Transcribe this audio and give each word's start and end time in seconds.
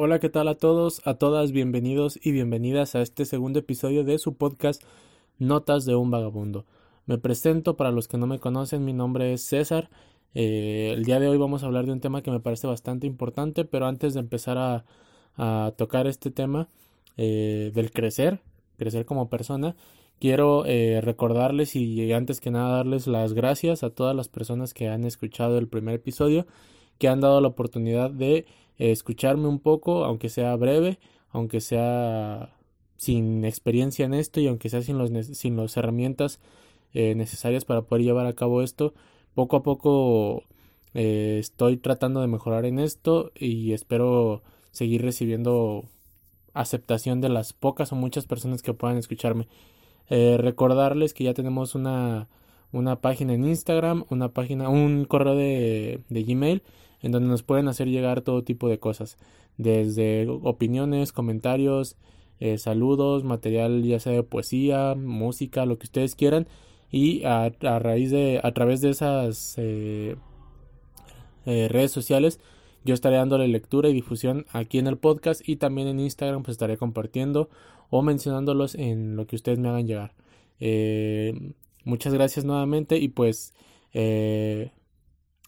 Hola, 0.00 0.20
¿qué 0.20 0.28
tal 0.28 0.46
a 0.46 0.54
todos, 0.54 1.02
a 1.06 1.14
todas? 1.14 1.50
Bienvenidos 1.50 2.20
y 2.22 2.30
bienvenidas 2.30 2.94
a 2.94 3.02
este 3.02 3.24
segundo 3.24 3.58
episodio 3.58 4.04
de 4.04 4.20
su 4.20 4.36
podcast 4.36 4.84
Notas 5.40 5.86
de 5.86 5.96
un 5.96 6.12
Vagabundo. 6.12 6.66
Me 7.06 7.18
presento 7.18 7.76
para 7.76 7.90
los 7.90 8.06
que 8.06 8.16
no 8.16 8.28
me 8.28 8.38
conocen, 8.38 8.84
mi 8.84 8.92
nombre 8.92 9.32
es 9.32 9.42
César. 9.42 9.90
Eh, 10.34 10.92
el 10.94 11.04
día 11.04 11.18
de 11.18 11.26
hoy 11.26 11.36
vamos 11.36 11.64
a 11.64 11.66
hablar 11.66 11.84
de 11.84 11.90
un 11.90 12.00
tema 12.00 12.22
que 12.22 12.30
me 12.30 12.38
parece 12.38 12.68
bastante 12.68 13.08
importante, 13.08 13.64
pero 13.64 13.86
antes 13.86 14.14
de 14.14 14.20
empezar 14.20 14.84
a, 15.36 15.72
tocar 15.76 16.06
este 16.06 16.30
tema 16.30 16.68
eh, 17.16 17.72
del 17.74 17.90
crecer, 17.90 18.40
crecer 18.76 19.04
como 19.04 19.28
persona, 19.28 19.74
quiero 20.20 20.64
eh, 20.64 21.00
recordarles 21.00 21.74
y 21.74 22.12
antes 22.12 22.38
que 22.38 22.52
nada 22.52 22.76
darles 22.76 23.08
las 23.08 23.32
gracias 23.32 23.82
a 23.82 23.90
todas 23.90 24.14
las 24.14 24.28
personas 24.28 24.74
que 24.74 24.88
han 24.88 25.02
escuchado 25.02 25.58
el 25.58 25.66
primer 25.66 25.96
episodio, 25.96 26.46
que 26.98 27.08
han 27.08 27.20
dado 27.20 27.40
la 27.40 27.48
oportunidad 27.48 28.12
de 28.12 28.46
escucharme 28.78 29.48
un 29.48 29.58
poco, 29.58 30.04
aunque 30.04 30.28
sea 30.28 30.54
breve, 30.56 30.98
aunque 31.30 31.60
sea 31.60 32.54
sin 32.96 33.44
experiencia 33.44 34.06
en 34.06 34.14
esto 34.14 34.40
y 34.40 34.48
aunque 34.48 34.68
sea 34.68 34.82
sin 34.82 34.98
los 34.98 35.10
sin 35.36 35.56
las 35.56 35.76
herramientas 35.76 36.40
eh, 36.94 37.14
necesarias 37.14 37.64
para 37.64 37.82
poder 37.82 38.04
llevar 38.04 38.26
a 38.26 38.32
cabo 38.32 38.62
esto 38.62 38.92
poco 39.34 39.56
a 39.56 39.62
poco 39.62 40.42
eh, 40.94 41.36
estoy 41.38 41.76
tratando 41.76 42.20
de 42.20 42.26
mejorar 42.26 42.64
en 42.64 42.80
esto 42.80 43.30
y 43.36 43.72
espero 43.72 44.42
seguir 44.72 45.02
recibiendo 45.02 45.84
aceptación 46.54 47.20
de 47.20 47.28
las 47.28 47.52
pocas 47.52 47.92
o 47.92 47.96
muchas 47.96 48.26
personas 48.26 48.62
que 48.62 48.74
puedan 48.74 48.96
escucharme. 48.96 49.46
Eh, 50.08 50.38
recordarles 50.40 51.14
que 51.14 51.24
ya 51.24 51.34
tenemos 51.34 51.74
una 51.74 52.28
una 52.72 53.00
página 53.00 53.34
en 53.34 53.44
Instagram 53.44 54.04
una 54.10 54.30
página 54.30 54.68
un 54.68 55.04
correo 55.04 55.36
de, 55.36 56.00
de 56.08 56.24
Gmail 56.24 56.62
en 57.02 57.12
donde 57.12 57.28
nos 57.28 57.42
pueden 57.42 57.68
hacer 57.68 57.88
llegar 57.88 58.22
todo 58.22 58.44
tipo 58.44 58.68
de 58.68 58.78
cosas, 58.78 59.18
desde 59.56 60.26
opiniones, 60.28 61.12
comentarios, 61.12 61.96
eh, 62.40 62.58
saludos, 62.58 63.24
material 63.24 63.82
ya 63.82 63.98
sea 63.98 64.12
de 64.12 64.22
poesía, 64.22 64.94
música, 64.94 65.66
lo 65.66 65.78
que 65.78 65.86
ustedes 65.86 66.14
quieran 66.14 66.46
y 66.90 67.24
a, 67.24 67.50
raíz 67.80 68.10
de 68.10 68.40
a 68.42 68.52
través 68.52 68.80
de 68.80 68.90
esas 68.90 69.54
eh, 69.58 70.16
eh, 71.46 71.68
redes 71.68 71.90
sociales 71.90 72.40
yo 72.84 72.94
estaré 72.94 73.16
dándole 73.16 73.48
lectura 73.48 73.88
y 73.88 73.92
difusión 73.92 74.46
aquí 74.52 74.78
en 74.78 74.86
el 74.86 74.96
podcast 74.96 75.46
y 75.46 75.56
también 75.56 75.88
en 75.88 76.00
Instagram 76.00 76.42
pues 76.44 76.54
estaré 76.54 76.76
compartiendo 76.76 77.50
o 77.90 78.02
mencionándolos 78.02 78.76
en 78.76 79.16
lo 79.16 79.26
que 79.26 79.36
ustedes 79.36 79.58
me 79.58 79.68
hagan 79.68 79.86
llegar. 79.86 80.14
Muchas 81.84 82.14
gracias 82.14 82.44
nuevamente 82.44 82.98
y 82.98 83.08
pues 83.08 83.52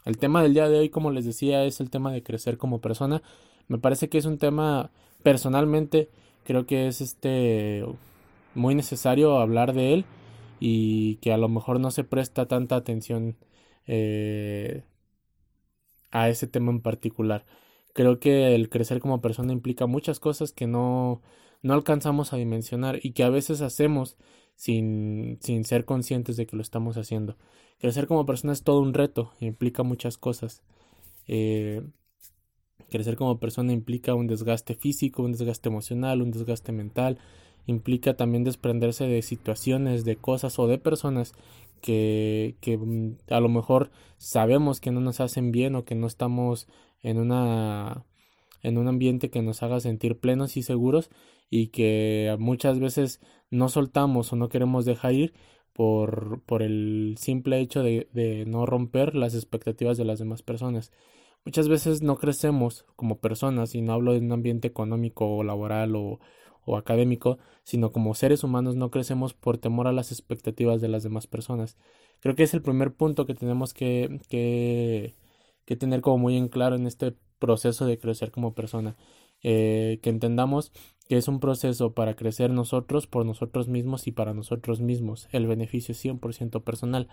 el 0.04 0.18
tema 0.18 0.42
del 0.42 0.54
día 0.54 0.68
de 0.68 0.78
hoy, 0.78 0.88
como 0.88 1.10
les 1.10 1.24
decía, 1.24 1.64
es 1.64 1.80
el 1.80 1.90
tema 1.90 2.12
de 2.12 2.22
crecer 2.22 2.58
como 2.58 2.80
persona. 2.80 3.22
Me 3.68 3.78
parece 3.78 4.08
que 4.08 4.18
es 4.18 4.24
un 4.24 4.38
tema 4.38 4.90
personalmente, 5.22 6.08
creo 6.44 6.66
que 6.66 6.88
es 6.88 7.00
este 7.00 7.84
muy 8.54 8.74
necesario 8.74 9.38
hablar 9.38 9.74
de 9.74 9.94
él 9.94 10.04
y 10.58 11.16
que 11.16 11.32
a 11.32 11.38
lo 11.38 11.48
mejor 11.48 11.80
no 11.80 11.90
se 11.90 12.04
presta 12.04 12.46
tanta 12.46 12.76
atención 12.76 13.36
eh, 13.86 14.82
a 16.10 16.28
ese 16.28 16.46
tema 16.46 16.70
en 16.70 16.80
particular. 16.80 17.44
Creo 17.94 18.20
que 18.20 18.54
el 18.54 18.68
crecer 18.68 19.00
como 19.00 19.20
persona 19.20 19.52
implica 19.52 19.86
muchas 19.86 20.20
cosas 20.20 20.52
que 20.52 20.66
no, 20.66 21.22
no 21.62 21.74
alcanzamos 21.74 22.32
a 22.32 22.36
dimensionar 22.36 23.00
y 23.02 23.12
que 23.12 23.24
a 23.24 23.30
veces 23.30 23.60
hacemos 23.62 24.16
sin, 24.60 25.38
sin 25.40 25.64
ser 25.64 25.86
conscientes 25.86 26.36
de 26.36 26.44
que 26.44 26.54
lo 26.54 26.60
estamos 26.60 26.98
haciendo. 26.98 27.38
Crecer 27.78 28.06
como 28.06 28.26
persona 28.26 28.52
es 28.52 28.62
todo 28.62 28.80
un 28.80 28.92
reto, 28.92 29.32
implica 29.40 29.82
muchas 29.82 30.18
cosas. 30.18 30.62
Eh, 31.26 31.80
crecer 32.90 33.16
como 33.16 33.40
persona 33.40 33.72
implica 33.72 34.12
un 34.12 34.26
desgaste 34.26 34.74
físico, 34.74 35.22
un 35.22 35.32
desgaste 35.32 35.70
emocional, 35.70 36.20
un 36.20 36.30
desgaste 36.30 36.72
mental, 36.72 37.16
implica 37.64 38.18
también 38.18 38.44
desprenderse 38.44 39.06
de 39.06 39.22
situaciones, 39.22 40.04
de 40.04 40.16
cosas 40.16 40.58
o 40.58 40.66
de 40.66 40.76
personas 40.76 41.32
que, 41.80 42.56
que 42.60 42.76
mm, 42.76 43.16
a 43.30 43.40
lo 43.40 43.48
mejor 43.48 43.90
sabemos 44.18 44.78
que 44.78 44.90
no 44.90 45.00
nos 45.00 45.20
hacen 45.20 45.52
bien 45.52 45.74
o 45.74 45.86
que 45.86 45.94
no 45.94 46.06
estamos 46.06 46.68
en 47.02 47.16
una 47.16 48.04
en 48.62 48.76
un 48.76 48.88
ambiente 48.88 49.30
que 49.30 49.40
nos 49.40 49.62
haga 49.62 49.80
sentir 49.80 50.18
plenos 50.18 50.58
y 50.58 50.62
seguros 50.62 51.08
y 51.50 51.68
que 51.68 52.36
muchas 52.38 52.78
veces 52.80 53.20
no 53.50 53.68
soltamos 53.68 54.32
o 54.32 54.36
no 54.36 54.48
queremos 54.48 54.84
dejar 54.84 55.14
ir 55.14 55.34
por, 55.72 56.42
por 56.42 56.62
el 56.62 57.16
simple 57.18 57.60
hecho 57.60 57.82
de, 57.82 58.44
no 58.46 58.66
romper 58.66 59.14
las 59.14 59.34
expectativas 59.34 59.98
de 59.98 60.04
las 60.04 60.18
demás 60.18 60.42
personas. 60.42 60.92
Muchas 61.44 61.68
veces 61.68 62.02
no 62.02 62.16
crecemos 62.16 62.86
como 62.96 63.18
personas, 63.18 63.74
y 63.74 63.82
no 63.82 63.92
hablo 63.94 64.12
de 64.12 64.18
un 64.20 64.32
ambiente 64.32 64.68
económico 64.68 65.26
o 65.36 65.42
laboral 65.42 65.96
o, 65.96 66.20
o 66.64 66.76
académico, 66.76 67.38
sino 67.64 67.92
como 67.92 68.14
seres 68.14 68.44
humanos 68.44 68.76
no 68.76 68.90
crecemos 68.90 69.34
por 69.34 69.58
temor 69.58 69.86
a 69.88 69.92
las 69.92 70.12
expectativas 70.12 70.80
de 70.80 70.88
las 70.88 71.02
demás 71.02 71.26
personas. 71.26 71.76
Creo 72.20 72.34
que 72.34 72.42
es 72.44 72.54
el 72.54 72.62
primer 72.62 72.92
punto 72.94 73.26
que 73.26 73.34
tenemos 73.34 73.72
que, 73.74 74.20
que, 74.28 75.16
que 75.64 75.76
tener 75.76 76.00
como 76.02 76.18
muy 76.18 76.36
en 76.36 76.48
claro 76.48 76.76
en 76.76 76.86
este 76.86 77.14
proceso 77.38 77.86
de 77.86 77.98
crecer 77.98 78.30
como 78.30 78.54
persona. 78.54 78.96
Eh, 79.42 80.00
que 80.02 80.10
entendamos 80.10 80.70
que 81.10 81.16
es 81.16 81.26
un 81.26 81.40
proceso 81.40 81.92
para 81.92 82.14
crecer 82.14 82.52
nosotros 82.52 83.08
por 83.08 83.26
nosotros 83.26 83.66
mismos 83.66 84.06
y 84.06 84.12
para 84.12 84.32
nosotros 84.32 84.80
mismos. 84.80 85.28
El 85.32 85.48
beneficio 85.48 85.90
es 85.90 86.04
100% 86.04 86.62
personal. 86.62 87.08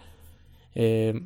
Eh, 0.76 1.26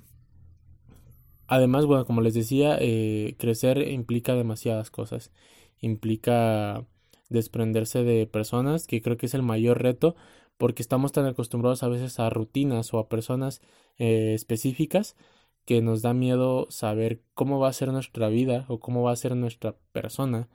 además, 1.48 1.86
bueno, 1.86 2.06
como 2.06 2.22
les 2.22 2.34
decía, 2.34 2.78
eh, 2.80 3.36
crecer 3.38 3.90
implica 3.90 4.36
demasiadas 4.36 4.90
cosas. 4.90 5.34
Implica 5.82 6.86
desprenderse 7.28 8.06
de 8.06 8.26
personas, 8.26 8.88
que 8.88 9.02
creo 9.02 9.18
que 9.18 9.26
es 9.26 9.34
el 9.34 9.44
mayor 9.44 9.84
reto, 9.84 10.16
porque 10.58 10.82
estamos 10.82 11.12
tan 11.12 11.26
acostumbrados 11.26 11.84
a 11.84 11.90
veces 11.90 12.22
a 12.22 12.30
rutinas 12.30 12.94
o 12.94 13.00
a 13.00 13.10
personas 13.10 13.60
eh, 13.98 14.34
específicas 14.34 15.18
que 15.66 15.82
nos 15.82 16.02
da 16.02 16.14
miedo 16.14 16.68
saber 16.70 17.20
cómo 17.34 17.60
va 17.60 17.68
a 17.68 17.74
ser 17.74 17.90
nuestra 17.92 18.30
vida 18.30 18.64
o 18.70 18.80
cómo 18.80 19.04
va 19.04 19.12
a 19.12 19.18
ser 19.18 19.36
nuestra 19.36 19.76
persona 19.92 20.48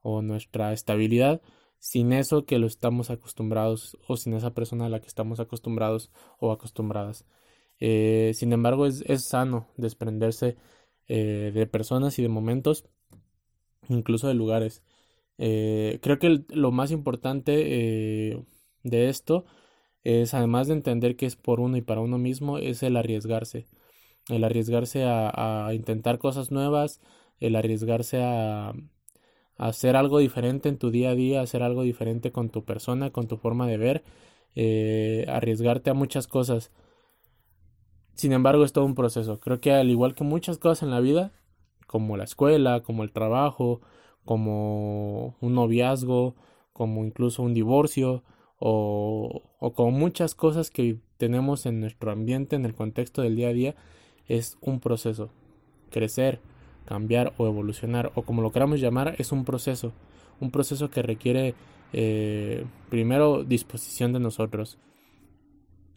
o 0.00 0.22
nuestra 0.22 0.72
estabilidad 0.72 1.42
sin 1.78 2.12
eso 2.12 2.44
que 2.44 2.58
lo 2.58 2.66
estamos 2.66 3.10
acostumbrados 3.10 3.96
o 4.06 4.16
sin 4.16 4.34
esa 4.34 4.54
persona 4.54 4.86
a 4.86 4.88
la 4.88 5.00
que 5.00 5.06
estamos 5.06 5.40
acostumbrados 5.40 6.10
o 6.38 6.52
acostumbradas. 6.52 7.24
Eh, 7.80 8.32
sin 8.34 8.52
embargo, 8.52 8.86
es, 8.86 9.02
es 9.06 9.24
sano 9.24 9.68
desprenderse 9.76 10.56
eh, 11.08 11.52
de 11.54 11.66
personas 11.66 12.18
y 12.18 12.22
de 12.22 12.28
momentos, 12.28 12.84
incluso 13.88 14.28
de 14.28 14.34
lugares. 14.34 14.82
Eh, 15.38 16.00
creo 16.02 16.18
que 16.18 16.44
lo 16.50 16.72
más 16.72 16.90
importante 16.90 17.52
de 18.82 19.08
esto 19.08 19.44
es, 20.04 20.34
además 20.34 20.68
de 20.68 20.74
entender 20.74 21.16
que 21.16 21.26
es 21.26 21.36
por 21.36 21.60
uno 21.60 21.76
y 21.76 21.82
para 21.82 22.00
uno 22.00 22.18
mismo, 22.18 22.58
es 22.58 22.82
el 22.82 22.96
arriesgarse. 22.96 23.66
El 24.28 24.44
arriesgarse 24.44 25.04
a 25.06 25.70
intentar 25.74 26.18
cosas 26.18 26.50
nuevas, 26.50 27.00
el 27.40 27.56
arriesgarse 27.56 28.20
a, 28.22 28.74
hacer 29.58 29.96
algo 29.96 30.18
diferente 30.18 30.68
en 30.68 30.78
tu 30.78 30.90
día 30.90 31.10
a 31.10 31.14
día, 31.14 31.42
hacer 31.42 31.62
algo 31.62 31.82
diferente 31.82 32.32
con 32.32 32.48
tu 32.48 32.64
persona, 32.64 33.10
con 33.10 33.26
tu 33.26 33.36
forma 33.36 33.66
de 33.66 33.76
ver, 33.76 34.04
eh, 34.54 35.26
arriesgarte 35.28 35.90
a 35.90 35.94
muchas 35.94 36.28
cosas. 36.28 36.70
Sin 38.14 38.32
embargo, 38.32 38.64
es 38.64 38.72
todo 38.72 38.84
un 38.84 38.94
proceso. 38.94 39.40
Creo 39.40 39.60
que 39.60 39.72
al 39.72 39.90
igual 39.90 40.14
que 40.14 40.24
muchas 40.24 40.58
cosas 40.58 40.84
en 40.84 40.90
la 40.90 41.00
vida, 41.00 41.32
como 41.86 42.16
la 42.16 42.24
escuela, 42.24 42.82
como 42.82 43.02
el 43.02 43.12
trabajo, 43.12 43.80
como 44.24 45.36
un 45.40 45.54
noviazgo, 45.54 46.36
como 46.72 47.04
incluso 47.04 47.42
un 47.42 47.54
divorcio, 47.54 48.22
o, 48.60 49.42
o 49.58 49.72
como 49.72 49.90
muchas 49.90 50.34
cosas 50.34 50.70
que 50.70 50.98
tenemos 51.16 51.66
en 51.66 51.80
nuestro 51.80 52.12
ambiente, 52.12 52.56
en 52.56 52.64
el 52.64 52.74
contexto 52.74 53.22
del 53.22 53.36
día 53.36 53.48
a 53.48 53.52
día, 53.52 53.76
es 54.26 54.56
un 54.60 54.80
proceso. 54.80 55.30
Crecer, 55.90 56.40
cambiar 56.88 57.34
o 57.36 57.46
evolucionar 57.46 58.12
o 58.14 58.22
como 58.22 58.40
lo 58.40 58.50
queramos 58.50 58.80
llamar 58.80 59.14
es 59.18 59.30
un 59.30 59.44
proceso, 59.44 59.92
un 60.40 60.50
proceso 60.50 60.88
que 60.90 61.02
requiere 61.02 61.54
eh, 61.92 62.64
primero 62.88 63.44
disposición 63.44 64.14
de 64.14 64.20
nosotros. 64.20 64.78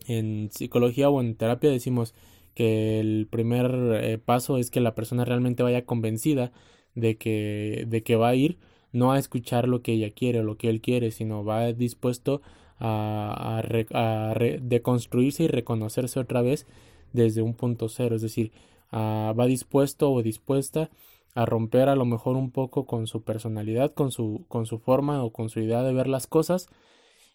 En 0.05 0.49
psicología 0.51 1.09
o 1.09 1.21
en 1.21 1.35
terapia 1.35 1.69
decimos 1.69 2.13
que 2.55 2.99
el 2.99 3.29
primer 3.31 3.71
eh, 4.03 4.17
paso 4.17 4.57
es 4.57 4.69
que 4.69 4.81
la 4.81 4.93
persona 4.93 5.23
realmente 5.23 5.63
vaya 5.63 5.85
convencida 5.85 6.51
de 6.93 7.15
que, 7.15 7.85
de 7.87 8.03
que 8.03 8.17
va 8.17 8.27
a 8.27 8.35
ir 8.35 8.57
no 8.91 9.13
a 9.13 9.19
escuchar 9.19 9.69
lo 9.69 9.81
que 9.81 9.93
ella 9.93 10.11
quiere 10.11 10.41
o 10.41 10.43
lo 10.43 10.57
que 10.57 10.67
él 10.67 10.81
quiere, 10.81 11.11
sino 11.11 11.45
va 11.45 11.71
dispuesto 11.71 12.41
a, 12.79 13.61
a, 13.93 14.33
deconstruirse 14.59 15.43
y 15.43 15.47
reconocerse 15.47 16.19
otra 16.19 16.41
vez 16.41 16.67
desde 17.13 17.41
un 17.41 17.53
punto 17.53 17.87
cero, 17.87 18.17
es 18.17 18.21
decir, 18.21 18.51
va 18.91 19.45
dispuesto 19.45 20.11
o 20.11 20.21
dispuesta 20.21 20.89
a 21.33 21.45
romper 21.45 21.89
a 21.89 21.95
lo 21.95 22.05
mejor 22.05 22.35
un 22.35 22.51
poco 22.51 22.85
con 22.85 23.07
su 23.07 23.23
personalidad, 23.23 23.93
con 23.93 24.11
su, 24.11 24.45
con 24.47 24.65
su 24.65 24.79
forma 24.79 25.23
o 25.23 25.31
con 25.31 25.49
su 25.49 25.59
idea 25.61 25.81
de 25.83 25.93
ver 25.93 26.07
las 26.07 26.27
cosas 26.27 26.67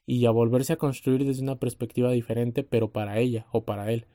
y 0.06 0.26
a 0.26 0.30
volverse 0.30 0.74
a 0.74 0.76
construir 0.76 1.24
desde 1.24 1.42
una 1.42 1.58
perspectiva 1.58 2.10
diferente, 2.12 2.62
pero 2.62 2.92
para 2.92 3.18
ella 3.18 3.46
o 3.52 3.64
para 3.64 3.92
él. 3.92 4.06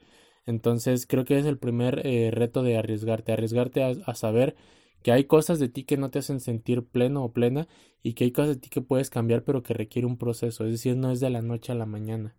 Entonces 0.46 1.06
creo 1.06 1.26
que 1.26 1.38
es 1.38 1.46
el 1.46 1.58
primer 1.58 2.06
eh, 2.06 2.32
reto 2.32 2.64
de 2.64 2.78
arriesgarte, 2.78 3.32
arriesgarte 3.32 3.84
a, 3.84 4.16
saber 4.16 4.56
que 5.04 5.12
hay 5.12 5.26
cosas 5.26 5.60
de 5.60 5.70
ti 5.70 5.84
que 5.84 5.98
no 5.98 6.10
te 6.10 6.20
hacen 6.20 6.40
sentir 6.40 6.84
pleno 6.86 7.24
o 7.24 7.34
plena 7.34 7.68
y 8.04 8.14
que 8.14 8.24
hay 8.26 8.32
cosas 8.32 8.56
de 8.56 8.62
ti 8.62 8.70
que 8.70 8.82
puedes 8.82 9.10
cambiar 9.10 9.44
pero 9.44 9.64
que 9.64 9.74
requiere 9.74 10.08
un 10.08 10.18
proceso, 10.18 10.66
es 10.66 10.72
decir, 10.72 10.96
no 10.96 11.12
es 11.12 11.20
de 11.20 11.30
la 11.30 11.42
noche 11.42 11.72
a 11.72 11.76
la 11.76 11.86
mañana. 11.86 12.36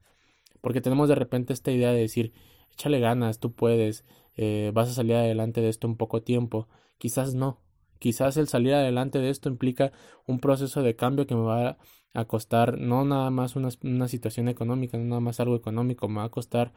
Porque 0.60 0.80
tenemos 0.80 1.08
de 1.08 1.16
repente 1.16 1.52
esta 1.52 1.72
idea 1.72 1.92
de 1.92 2.00
decir, 2.00 2.32
échale 2.72 3.00
ganas, 3.00 3.40
tú 3.40 3.52
puedes, 3.52 4.04
eh, 4.36 4.70
vas 4.74 4.88
a 4.88 4.94
salir 4.94 5.14
adelante 5.14 5.60
de 5.60 5.68
esto 5.68 5.86
en 5.86 5.96
poco 5.96 6.22
tiempo. 6.22 6.68
Quizás 6.98 7.34
no. 7.34 7.60
Quizás 7.98 8.36
el 8.36 8.48
salir 8.48 8.74
adelante 8.74 9.18
de 9.18 9.30
esto 9.30 9.48
implica 9.48 9.92
un 10.26 10.40
proceso 10.40 10.82
de 10.82 10.96
cambio 10.96 11.26
que 11.26 11.34
me 11.34 11.42
va 11.42 11.78
a 12.14 12.24
costar 12.26 12.78
no 12.78 13.04
nada 13.04 13.30
más 13.30 13.56
una, 13.56 13.68
una 13.82 14.08
situación 14.08 14.48
económica, 14.48 14.98
no 14.98 15.04
nada 15.04 15.20
más 15.20 15.40
algo 15.40 15.56
económico, 15.56 16.08
me 16.08 16.18
va 16.18 16.24
a 16.24 16.30
costar 16.30 16.72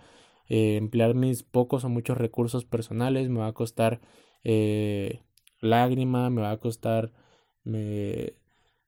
eh, 0.48 0.78
emplear 0.78 1.16
mis 1.16 1.44
pocos 1.44 1.84
o 1.84 1.90
muchos 1.90 2.18
recursos 2.18 2.66
personales, 2.66 3.30
me 3.30 3.40
va 3.40 3.48
a 3.48 3.54
costar 3.54 4.02
eh, 4.44 5.22
lágrima, 5.60 6.30
me 6.30 6.42
va 6.42 6.52
a 6.52 6.58
costar 6.58 7.12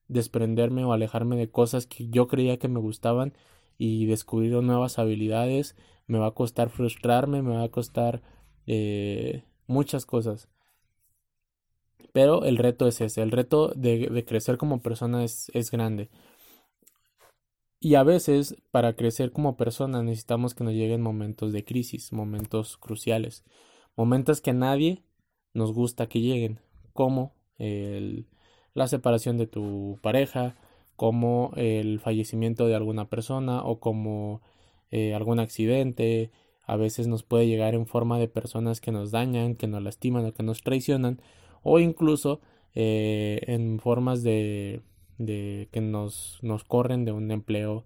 desprenderme 0.07 0.85
o 0.85 0.93
alejarme 0.93 1.35
de 1.35 1.49
cosas 1.49 1.87
que 1.87 2.09
yo 2.09 2.27
creía 2.27 2.57
que 2.57 2.67
me 2.67 2.79
gustaban 2.79 3.33
y 3.77 4.05
descubrir 4.05 4.53
nuevas 4.53 4.99
habilidades, 4.99 5.75
me 6.07 6.17
va 6.19 6.27
a 6.27 6.31
costar 6.31 6.69
frustrarme, 6.69 7.41
me 7.41 7.55
va 7.55 7.63
a 7.63 7.69
costar 7.69 8.21
eh, 8.67 9.43
muchas 9.67 10.05
cosas. 10.05 10.47
Pero 12.13 12.45
el 12.45 12.57
reto 12.57 12.87
es 12.87 13.01
ese, 13.01 13.21
el 13.21 13.31
reto 13.31 13.69
de, 13.75 14.25
crecer 14.25 14.57
como 14.57 14.81
persona 14.81 15.23
es, 15.23 15.51
es 15.53 15.71
grande. 15.71 16.09
Y 17.79 17.95
a 17.95 18.03
veces 18.03 18.55
para 18.71 18.95
crecer 18.95 19.31
como 19.31 19.55
persona 19.55 20.01
necesitamos 20.01 20.55
que 20.55 20.63
nos 20.63 20.73
lleguen 20.73 21.01
momentos 21.01 21.53
de 21.53 21.63
crisis, 21.63 22.11
momentos 22.11 22.77
cruciales, 22.77 23.43
momentos 23.95 24.41
que 24.41 24.51
a 24.51 24.53
nadie 24.53 25.03
nos 25.53 25.73
gusta 25.73 26.07
que 26.07 26.21
lleguen, 26.21 26.59
como 26.93 27.35
el, 27.59 28.27
la 28.73 28.87
separación 28.87 29.37
de 29.37 29.47
tu 29.47 29.99
pareja, 30.01 30.55
como 30.95 31.51
el 31.55 31.99
fallecimiento 31.99 32.67
de 32.67 32.75
alguna 32.75 33.09
persona 33.09 33.63
o 33.63 33.79
como 33.79 34.41
eh, 34.91 35.13
algún 35.13 35.39
accidente. 35.39 36.31
A 36.67 36.75
veces 36.75 37.07
nos 37.07 37.23
puede 37.23 37.47
llegar 37.47 37.73
en 37.73 37.87
forma 37.87 38.19
de 38.19 38.27
personas 38.27 38.81
que 38.81 38.91
nos 38.91 39.11
dañan, 39.11 39.55
que 39.55 39.67
nos 39.67 39.81
lastiman 39.81 40.25
o 40.25 40.33
que 40.33 40.43
nos 40.43 40.61
traicionan 40.61 41.21
o 41.63 41.79
incluso 41.79 42.41
eh, 42.75 43.39
en 43.47 43.79
formas 43.79 44.21
de, 44.21 44.81
de 45.17 45.69
que 45.71 45.81
nos, 45.81 46.39
nos 46.41 46.65
corren 46.65 47.05
de 47.05 47.13
un 47.13 47.31
empleo 47.31 47.85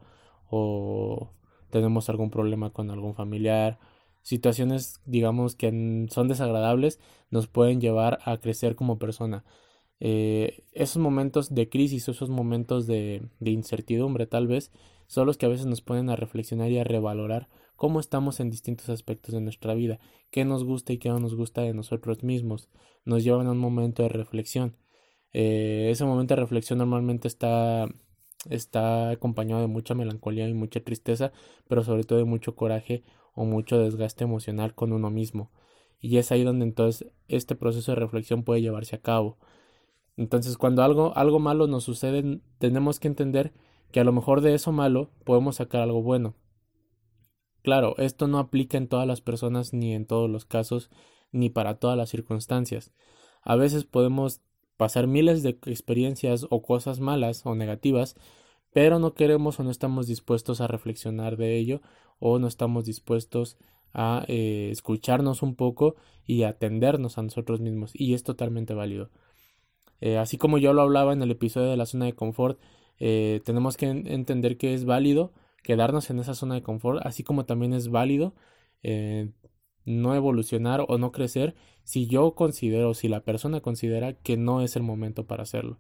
o 0.50 1.30
tenemos 1.70 2.10
algún 2.10 2.32
problema 2.32 2.72
con 2.72 2.90
algún 2.90 3.14
familiar. 3.16 3.80
Situaciones 4.24 5.00
digamos 5.06 5.56
que 5.56 6.08
son 6.10 6.28
desagradables 6.28 7.00
nos 7.30 7.48
pueden 7.48 7.82
llevar 7.82 8.20
a 8.26 8.38
crecer 8.38 8.76
como 8.76 9.00
persona. 9.00 9.46
Eh, 10.00 10.64
esos 10.72 10.98
momentos 10.98 11.54
de 11.54 11.70
crisis 11.70 12.10
esos 12.10 12.30
momentos 12.30 12.88
de, 12.88 13.22
de 13.40 13.52
incertidumbre 13.52 14.26
tal 14.26 14.48
vez 14.48 14.72
son 15.06 15.28
los 15.28 15.38
que 15.38 15.46
a 15.46 15.50
veces 15.50 15.68
nos 15.68 15.82
ponen 15.82 16.10
a 16.10 16.16
reflexionar 16.16 16.72
y 16.72 16.80
a 16.80 16.84
revalorar 16.84 17.48
cómo 17.82 18.00
estamos 18.00 18.40
en 18.40 18.52
distintos 18.52 18.90
aspectos 18.90 19.34
de 19.34 19.42
nuestra 19.42 19.74
vida, 19.74 20.00
qué 20.30 20.46
nos 20.46 20.64
gusta 20.64 20.94
y 20.94 21.00
qué 21.00 21.10
no 21.10 21.20
nos 21.20 21.34
gusta 21.34 21.62
de 21.62 21.74
nosotros 21.74 22.22
mismos, 22.22 22.70
nos 23.06 23.24
llevan 23.24 23.48
a 23.48 23.54
un 23.54 23.58
momento 23.58 24.04
de 24.04 24.10
reflexión. 24.10 24.78
Eh, 25.34 25.88
ese 25.90 26.06
momento 26.06 26.36
de 26.36 26.42
reflexión 26.42 26.78
normalmente 26.78 27.28
está, 27.28 27.88
está 28.52 29.10
acompañado 29.10 29.62
de 29.62 29.68
mucha 29.68 29.96
melancolía 29.96 30.48
y 30.48 30.54
mucha 30.54 30.80
tristeza, 30.82 31.32
pero 31.68 31.84
sobre 31.84 32.04
todo 32.04 32.20
de 32.20 32.26
mucho 32.26 32.56
coraje 32.56 33.04
o 33.34 33.46
mucho 33.46 33.80
desgaste 33.80 34.26
emocional 34.26 34.76
con 34.76 34.94
uno 34.94 35.10
mismo. 35.10 35.52
Y 36.00 36.18
es 36.18 36.32
ahí 36.32 36.44
donde 36.44 36.66
entonces 36.66 37.12
este 37.30 37.56
proceso 37.56 37.94
de 37.94 38.00
reflexión 38.00 38.44
puede 38.44 38.62
llevarse 38.62 38.96
a 38.96 39.02
cabo. 39.02 39.40
Entonces, 40.18 40.56
cuando 40.60 40.84
algo, 40.84 41.18
algo 41.18 41.40
malo 41.40 41.66
nos 41.66 41.84
sucede, 41.84 42.42
tenemos 42.60 43.00
que 43.00 43.08
entender 43.08 43.54
que 43.92 44.02
a 44.02 44.04
lo 44.04 44.12
mejor 44.12 44.42
de 44.42 44.54
eso 44.54 44.72
malo 44.72 45.10
podemos 45.26 45.56
sacar 45.56 45.82
algo 45.82 46.04
bueno. 46.04 46.36
Claro, 47.64 47.96
esto 47.98 48.28
no 48.28 48.40
aplica 48.40 48.78
en 48.78 48.88
todas 48.88 49.08
las 49.08 49.22
personas 49.22 49.74
ni 49.74 49.94
en 49.94 50.06
todos 50.06 50.30
los 50.30 50.46
casos 50.46 50.90
ni 51.32 51.50
para 51.50 51.76
todas 51.76 51.98
las 51.98 52.10
circunstancias. 52.10 52.92
A 53.44 53.56
veces 53.56 53.86
podemos 53.86 54.42
pasar 54.78 55.08
miles 55.08 55.44
de 55.44 55.60
experiencias 55.66 56.48
o 56.50 56.62
cosas 56.64 57.00
malas 57.00 57.46
o 57.46 57.56
negativas, 57.56 58.16
pero 58.74 59.00
no 59.00 59.14
queremos 59.14 59.60
o 59.60 59.64
no 59.64 59.70
estamos 59.72 60.08
dispuestos 60.08 60.62
a 60.62 60.68
reflexionar 60.68 61.38
de 61.38 61.58
ello 61.58 61.82
o 62.20 62.40
no 62.40 62.48
estamos 62.48 62.86
dispuestos 62.86 63.58
a 63.94 64.24
eh, 64.28 64.70
escucharnos 64.72 65.42
un 65.42 65.56
poco 65.56 65.96
y 66.26 66.44
atendernos 66.44 67.18
a 67.18 67.24
nosotros 67.24 67.60
mismos 67.60 67.92
y 67.94 68.14
es 68.14 68.24
totalmente 68.24 68.74
válido. 68.74 69.10
Eh, 70.00 70.18
así 70.18 70.38
como 70.38 70.58
yo 70.58 70.74
lo 70.74 70.82
hablaba 70.82 71.14
en 71.14 71.22
el 71.22 71.32
episodio 71.32 71.70
de 71.70 71.78
la 71.78 71.86
zona 71.86 72.06
de 72.06 72.14
confort, 72.14 72.60
eh, 73.00 73.42
tenemos 73.46 73.78
que 73.78 73.86
entender 73.88 74.58
que 74.58 74.74
es 74.74 74.86
válido 74.86 75.32
quedarnos 75.62 76.10
en 76.10 76.20
esa 76.20 76.34
zona 76.34 76.56
de 76.56 76.62
confort, 76.62 77.06
así 77.06 77.24
como 77.24 77.46
también 77.46 77.74
es 77.74 77.90
válido 77.90 78.34
eh, 78.84 79.32
no 79.86 80.16
evolucionar 80.16 80.86
o 80.88 80.98
no 80.98 81.12
crecer 81.12 81.56
si 81.84 82.08
yo 82.08 82.36
considero, 82.36 82.94
si 82.94 83.08
la 83.08 83.24
persona 83.24 83.62
considera 83.62 84.14
que 84.14 84.38
no 84.38 84.62
es 84.62 84.76
el 84.76 84.84
momento 84.84 85.26
para 85.26 85.44
hacerlo. 85.44 85.80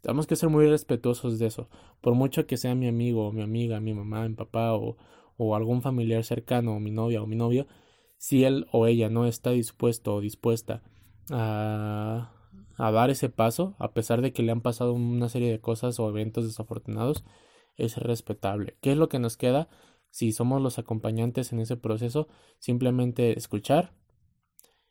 Tenemos 0.00 0.26
que 0.26 0.36
ser 0.36 0.48
muy 0.48 0.68
respetuosos 0.68 1.38
de 1.38 1.46
eso, 1.46 1.68
por 2.00 2.14
mucho 2.14 2.46
que 2.46 2.56
sea 2.56 2.74
mi 2.74 2.88
amigo 2.88 3.28
o 3.28 3.32
mi 3.32 3.42
amiga, 3.42 3.80
mi 3.80 3.94
mamá, 3.94 4.28
mi 4.28 4.34
papá 4.34 4.74
o, 4.74 4.96
o 5.36 5.56
algún 5.56 5.82
familiar 5.82 6.24
cercano, 6.24 6.76
o 6.76 6.80
mi 6.80 6.90
novia 6.90 7.22
o 7.22 7.26
mi 7.26 7.36
novio, 7.36 7.66
si 8.16 8.44
él 8.44 8.66
o 8.72 8.86
ella 8.86 9.08
no 9.08 9.26
está 9.26 9.50
dispuesto 9.50 10.14
o 10.14 10.20
dispuesta 10.20 10.82
a, 11.30 12.32
a 12.76 12.90
dar 12.90 13.10
ese 13.10 13.28
paso, 13.28 13.74
a 13.78 13.92
pesar 13.92 14.22
de 14.22 14.32
que 14.32 14.42
le 14.42 14.52
han 14.52 14.60
pasado 14.60 14.92
una 14.92 15.28
serie 15.28 15.50
de 15.50 15.60
cosas 15.60 15.98
o 15.98 16.08
eventos 16.08 16.46
desafortunados, 16.46 17.24
es 17.78 17.96
respetable. 17.96 18.76
¿Qué 18.80 18.92
es 18.92 18.98
lo 18.98 19.08
que 19.08 19.18
nos 19.18 19.36
queda? 19.36 19.68
Si 20.10 20.32
somos 20.32 20.60
los 20.60 20.78
acompañantes 20.78 21.52
en 21.52 21.60
ese 21.60 21.76
proceso, 21.76 22.28
simplemente 22.58 23.38
escuchar 23.38 23.92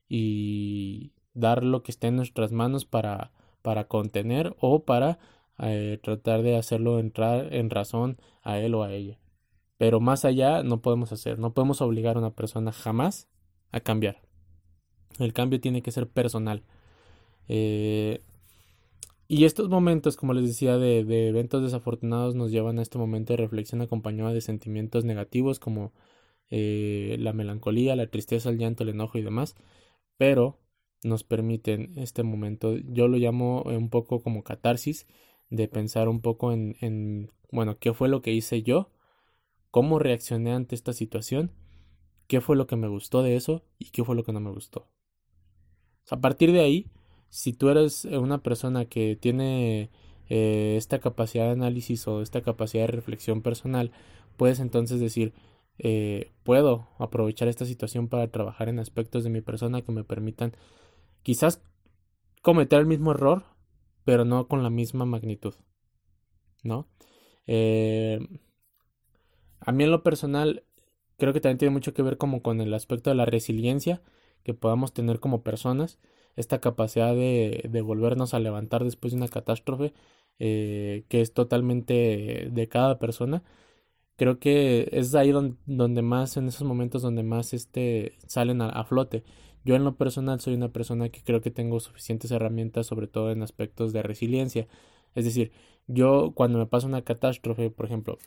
y 0.08 1.14
dar 1.34 1.64
lo 1.64 1.84
que 1.84 1.92
esté 1.92 2.08
en 2.08 2.16
nuestras 2.16 2.52
manos 2.52 2.86
para, 2.86 3.32
para 3.62 3.88
contener 3.88 4.56
o 4.60 4.86
para 4.86 5.20
eh, 5.60 6.00
tratar 6.02 6.44
de 6.44 6.56
hacerlo 6.56 7.00
entrar 7.00 7.54
en 7.54 7.70
razón 7.70 8.20
a 8.42 8.60
él 8.60 8.74
o 8.76 8.84
a 8.84 8.94
ella. 8.94 9.20
Pero 9.78 10.00
más 10.00 10.26
allá 10.26 10.64
no 10.64 10.82
podemos 10.82 11.12
hacer, 11.12 11.40
no 11.40 11.54
podemos 11.54 11.82
obligar 11.82 12.16
a 12.16 12.20
una 12.20 12.34
persona 12.34 12.72
jamás 12.72 13.28
a 13.72 13.80
cambiar. 13.80 14.22
El 15.20 15.34
cambio 15.34 15.60
tiene 15.60 15.82
que 15.82 15.92
ser 15.92 16.08
personal. 16.08 16.64
Eh, 17.48 18.22
y 19.28 19.46
estos 19.46 19.70
momentos, 19.70 20.16
como 20.16 20.34
les 20.34 20.46
decía, 20.46 20.78
de, 20.78 21.04
de, 21.04 21.28
eventos 21.28 21.62
desafortunados 21.64 22.36
nos 22.36 22.52
llevan 22.52 22.80
a 22.80 22.82
este 22.82 22.98
momento 22.98 23.34
de 23.34 23.38
reflexión 23.38 23.82
acompañado 23.82 24.34
de 24.34 24.42
sentimientos 24.42 25.06
negativos 25.06 25.60
como 25.60 25.94
eh, 26.50 27.18
la 27.20 27.34
melancolía, 27.34 27.96
la 27.96 28.08
tristeza, 28.08 28.50
el 28.50 28.58
llanto, 28.58 28.84
el 28.84 28.90
enojo 28.90 29.18
y 29.18 29.22
demás, 29.22 29.56
pero 30.18 30.60
nos 31.04 31.24
permiten 31.24 31.94
este 31.98 32.24
momento, 32.24 32.76
yo 32.78 33.08
lo 33.08 33.18
llamo 33.18 33.64
un 33.64 33.90
poco 33.90 34.22
como 34.22 34.44
catarsis, 34.44 35.08
de 35.50 35.68
pensar 35.68 36.10
un 36.10 36.22
poco 36.22 36.52
en, 36.52 36.76
en 36.82 37.32
bueno, 37.52 37.78
qué 37.80 37.94
fue 37.94 38.10
lo 38.10 38.22
que 38.22 38.34
hice 38.34 38.64
yo, 38.64 38.92
cómo 39.72 40.00
reaccioné 40.00 40.54
ante 40.54 40.76
esta 40.76 40.94
situación, 40.94 41.52
qué 42.28 42.42
fue 42.42 42.56
lo 42.56 42.68
que 42.68 42.76
me 42.76 42.88
gustó 42.88 43.24
de 43.24 43.36
eso 43.36 43.64
y 43.78 43.92
qué 43.92 44.04
fue 44.04 44.16
lo 44.16 44.24
que 44.24 44.34
no 44.34 44.40
me 44.40 44.52
gustó. 44.52 44.90
A 46.10 46.20
partir 46.20 46.52
de 46.52 46.62
ahí, 46.62 46.92
si 47.30 47.54
tú 47.54 47.70
eres 47.70 48.06
eh, 48.06 48.18
una 48.18 48.40
persona 48.40 48.86
que 48.86 49.16
tiene 49.16 49.90
eh, 50.30 50.76
esta 50.78 51.00
capacidad 51.00 51.46
de 51.46 51.52
análisis 51.52 52.08
o 52.08 52.22
esta 52.22 52.42
capacidad 52.42 52.84
de 52.84 52.92
reflexión 52.92 53.42
personal, 53.42 53.92
puedes 54.38 54.60
entonces 54.60 55.00
decir, 55.00 55.34
eh, 55.80 56.32
puedo 56.44 56.88
aprovechar 57.00 57.48
esta 57.48 57.66
situación 57.66 58.08
para 58.08 58.28
trabajar 58.30 58.70
en 58.70 58.80
aspectos 58.80 59.24
de 59.24 59.30
mi 59.30 59.42
persona 59.42 59.82
que 59.82 59.92
me 59.92 60.04
permitan 60.04 60.54
quizás 61.24 61.62
cometer 62.42 62.80
el 62.80 62.86
mismo 62.86 63.12
error, 63.12 63.44
pero 64.06 64.26
no 64.26 64.48
con 64.48 64.64
la 64.64 64.70
misma 64.70 65.06
magnitud, 65.06 65.56
¿no? 66.64 66.88
a 69.60 69.72
mí 69.72 69.84
en 69.86 69.92
lo 69.92 70.04
personal 70.04 70.66
creo 71.18 71.32
que 71.32 71.40
también 71.40 71.58
tiene 71.58 71.74
mucho 71.74 71.94
que 71.94 72.02
ver 72.02 72.18
como 72.18 72.42
con 72.42 72.60
el 72.60 72.74
aspecto 72.74 73.10
de 73.10 73.16
la 73.16 73.26
resiliencia 73.26 74.02
que 74.44 74.54
podamos 74.54 74.94
tener 74.94 75.20
como 75.20 75.44
personas 75.44 75.98
esta 76.38 76.60
capacidad 76.62 77.14
de, 77.14 77.82
volvernos 77.84 78.34
a 78.34 78.40
levantar 78.40 78.86
después 78.86 79.12
de 79.12 79.18
una 79.18 79.28
catástrofe 79.28 79.94
eh, 80.40 81.04
que 81.10 81.22
es 81.22 81.34
totalmente 81.34 82.50
de 82.52 82.68
cada 82.70 83.00
persona 83.00 83.44
creo 84.18 84.40
que 84.40 84.90
es 84.92 85.16
ahí 85.16 85.32
donde, 85.32 86.02
más 86.02 86.38
en 86.38 86.48
esos 86.48 86.68
momentos 86.68 87.02
donde 87.02 87.24
más 87.24 87.54
este 87.54 88.18
salen 88.28 88.62
a, 88.62 88.84
flote. 88.84 89.24
Yo 89.64 89.76
en 89.76 89.84
lo 89.84 89.96
personal 89.96 90.40
soy 90.42 90.56
una 90.56 90.72
persona 90.74 91.10
que 91.10 91.24
creo 91.24 91.42
que 91.42 91.52
tengo 91.52 91.80
suficientes 91.80 92.32
herramientas 92.32 92.88
sobre 92.88 93.08
todo 93.08 93.32
en 93.32 93.44
aspectos 93.44 93.94
de 93.94 94.04
resiliencia. 94.04 94.68
Es 95.16 95.26
decir 95.26 95.52
yo 95.88 96.34
cuando 96.36 96.60
me 96.60 96.66
pasa 96.66 96.88
una 96.88 97.04
catástrofe 97.04 97.70
por 97.70 97.86
ejemplo 97.86 98.18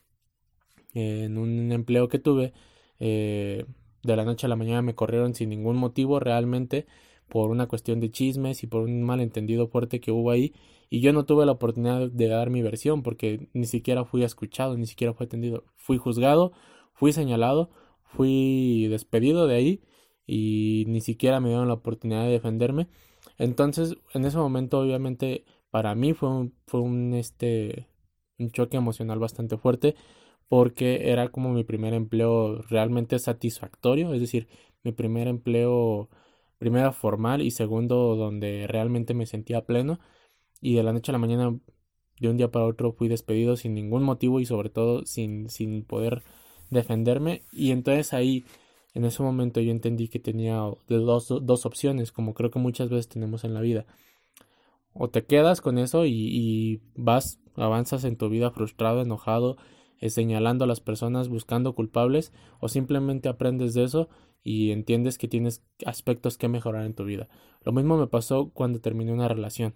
en 0.94 1.38
un 1.38 1.72
empleo 1.72 2.08
que 2.08 2.18
tuve 2.18 2.52
eh, 3.00 3.66
de 4.02 4.16
la 4.16 4.24
noche 4.24 4.46
a 4.46 4.48
la 4.48 4.56
mañana 4.56 4.82
me 4.82 4.94
corrieron 4.94 5.34
sin 5.34 5.50
ningún 5.50 5.76
motivo 5.76 6.20
realmente 6.20 6.86
por 7.30 7.50
una 7.50 7.66
cuestión 7.66 8.00
de 8.00 8.10
chismes 8.10 8.62
y 8.62 8.66
por 8.66 8.82
un 8.82 9.02
malentendido 9.02 9.68
fuerte 9.68 10.00
que 10.00 10.12
hubo 10.12 10.30
ahí 10.30 10.52
y 10.90 11.00
yo 11.00 11.12
no 11.12 11.24
tuve 11.24 11.46
la 11.46 11.52
oportunidad 11.52 12.10
de 12.10 12.28
dar 12.28 12.50
mi 12.50 12.62
versión 12.62 13.02
porque 13.02 13.48
ni 13.54 13.66
siquiera 13.66 14.04
fui 14.04 14.24
escuchado, 14.24 14.76
ni 14.76 14.86
siquiera 14.86 15.14
fui 15.14 15.26
atendido. 15.26 15.64
Fui 15.76 15.98
juzgado, 15.98 16.52
fui 16.92 17.12
señalado, 17.12 17.70
fui 18.02 18.88
despedido 18.88 19.46
de 19.46 19.54
ahí 19.54 19.82
y 20.26 20.84
ni 20.88 21.00
siquiera 21.00 21.40
me 21.40 21.48
dieron 21.50 21.68
la 21.68 21.74
oportunidad 21.74 22.24
de 22.24 22.32
defenderme. 22.32 22.88
Entonces, 23.38 23.96
en 24.14 24.24
ese 24.24 24.38
momento, 24.38 24.80
obviamente, 24.80 25.44
para 25.70 25.94
mí 25.94 26.12
fue 26.12 26.28
un, 26.28 26.54
fue 26.66 26.80
un, 26.80 27.14
este, 27.14 27.88
un 28.38 28.50
choque 28.50 28.76
emocional 28.76 29.18
bastante 29.20 29.56
fuerte 29.58 29.94
porque 30.48 31.10
era 31.10 31.28
como 31.28 31.52
mi 31.52 31.62
primer 31.64 31.94
empleo 31.94 32.62
realmente 32.62 33.18
satisfactorio, 33.20 34.12
es 34.14 34.20
decir, 34.20 34.48
mi 34.82 34.92
primer 34.92 35.28
empleo, 35.28 36.10
primero 36.60 36.92
formal 36.92 37.40
y 37.40 37.50
segundo 37.50 38.14
donde 38.16 38.66
realmente 38.68 39.14
me 39.14 39.24
sentía 39.24 39.64
pleno 39.64 39.98
y 40.60 40.74
de 40.74 40.82
la 40.82 40.92
noche 40.92 41.10
a 41.10 41.14
la 41.14 41.18
mañana, 41.18 41.58
de 42.20 42.28
un 42.28 42.36
día 42.36 42.50
para 42.50 42.66
otro, 42.66 42.92
fui 42.92 43.08
despedido 43.08 43.56
sin 43.56 43.74
ningún 43.74 44.02
motivo 44.02 44.40
y 44.40 44.44
sobre 44.44 44.68
todo 44.68 45.06
sin, 45.06 45.48
sin 45.48 45.84
poder 45.84 46.22
defenderme. 46.68 47.42
Y 47.50 47.70
entonces 47.70 48.12
ahí, 48.12 48.44
en 48.92 49.06
ese 49.06 49.22
momento, 49.22 49.60
yo 49.60 49.70
entendí 49.70 50.08
que 50.08 50.18
tenía 50.18 50.62
dos, 50.86 51.28
dos 51.28 51.64
opciones, 51.64 52.12
como 52.12 52.34
creo 52.34 52.50
que 52.50 52.58
muchas 52.58 52.90
veces 52.90 53.08
tenemos 53.08 53.44
en 53.44 53.54
la 53.54 53.62
vida. 53.62 53.86
O 54.92 55.08
te 55.08 55.24
quedas 55.24 55.62
con 55.62 55.78
eso 55.78 56.04
y, 56.04 56.12
y 56.12 56.82
vas, 56.94 57.40
avanzas 57.56 58.04
en 58.04 58.16
tu 58.16 58.28
vida 58.28 58.50
frustrado, 58.50 59.00
enojado, 59.00 59.56
eh, 59.98 60.10
señalando 60.10 60.64
a 60.64 60.68
las 60.68 60.80
personas, 60.80 61.30
buscando 61.30 61.74
culpables, 61.74 62.34
o 62.60 62.68
simplemente 62.68 63.30
aprendes 63.30 63.72
de 63.72 63.84
eso 63.84 64.10
y 64.42 64.72
entiendes 64.72 65.18
que 65.18 65.28
tienes 65.28 65.62
aspectos 65.84 66.38
que 66.38 66.48
mejorar 66.48 66.84
en 66.84 66.94
tu 66.94 67.04
vida. 67.04 67.28
Lo 67.62 67.72
mismo 67.72 67.96
me 67.96 68.06
pasó 68.06 68.50
cuando 68.50 68.80
terminé 68.80 69.12
una 69.12 69.28
relación. 69.28 69.74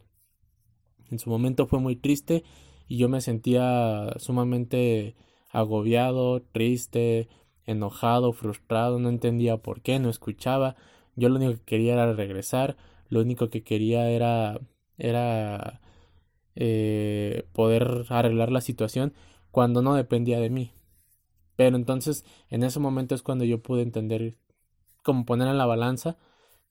En 1.10 1.18
su 1.18 1.30
momento 1.30 1.66
fue 1.66 1.80
muy 1.80 1.96
triste 1.96 2.44
y 2.88 2.98
yo 2.98 3.08
me 3.08 3.20
sentía 3.20 4.14
sumamente 4.18 5.16
agobiado, 5.50 6.42
triste, 6.42 7.28
enojado, 7.66 8.32
frustrado, 8.32 8.98
no 8.98 9.08
entendía 9.08 9.58
por 9.58 9.82
qué, 9.82 9.98
no 9.98 10.10
escuchaba. 10.10 10.76
Yo 11.16 11.28
lo 11.28 11.36
único 11.36 11.52
que 11.54 11.64
quería 11.64 11.94
era 11.94 12.12
regresar, 12.12 12.76
lo 13.08 13.20
único 13.20 13.48
que 13.50 13.62
quería 13.62 14.10
era 14.10 14.60
era 14.96 15.80
eh, 16.56 17.46
poder 17.52 18.06
arreglar 18.10 18.52
la 18.52 18.60
situación 18.60 19.12
cuando 19.50 19.82
no 19.82 19.94
dependía 19.94 20.40
de 20.40 20.50
mí. 20.50 20.72
Pero 21.56 21.76
entonces 21.76 22.24
en 22.48 22.62
ese 22.64 22.80
momento 22.80 23.14
es 23.14 23.22
cuando 23.22 23.44
yo 23.44 23.62
pude 23.62 23.82
entender 23.82 24.36
cómo 25.04 25.24
poner 25.24 25.46
en 25.46 25.58
la 25.58 25.66
balanza 25.66 26.18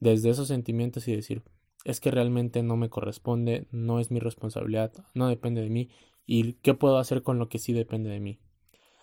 desde 0.01 0.29
esos 0.29 0.49
sentimientos 0.49 1.07
y 1.07 1.15
decir, 1.15 1.43
es 1.85 2.01
que 2.01 2.11
realmente 2.11 2.63
no 2.63 2.75
me 2.75 2.89
corresponde, 2.89 3.67
no 3.71 3.99
es 3.99 4.11
mi 4.11 4.19
responsabilidad, 4.19 4.91
no 5.13 5.29
depende 5.29 5.61
de 5.61 5.69
mí 5.69 5.89
y 6.25 6.53
qué 6.55 6.73
puedo 6.73 6.97
hacer 6.97 7.23
con 7.23 7.39
lo 7.39 7.47
que 7.47 7.59
sí 7.59 7.71
depende 7.71 8.09
de 8.09 8.19
mí. 8.19 8.39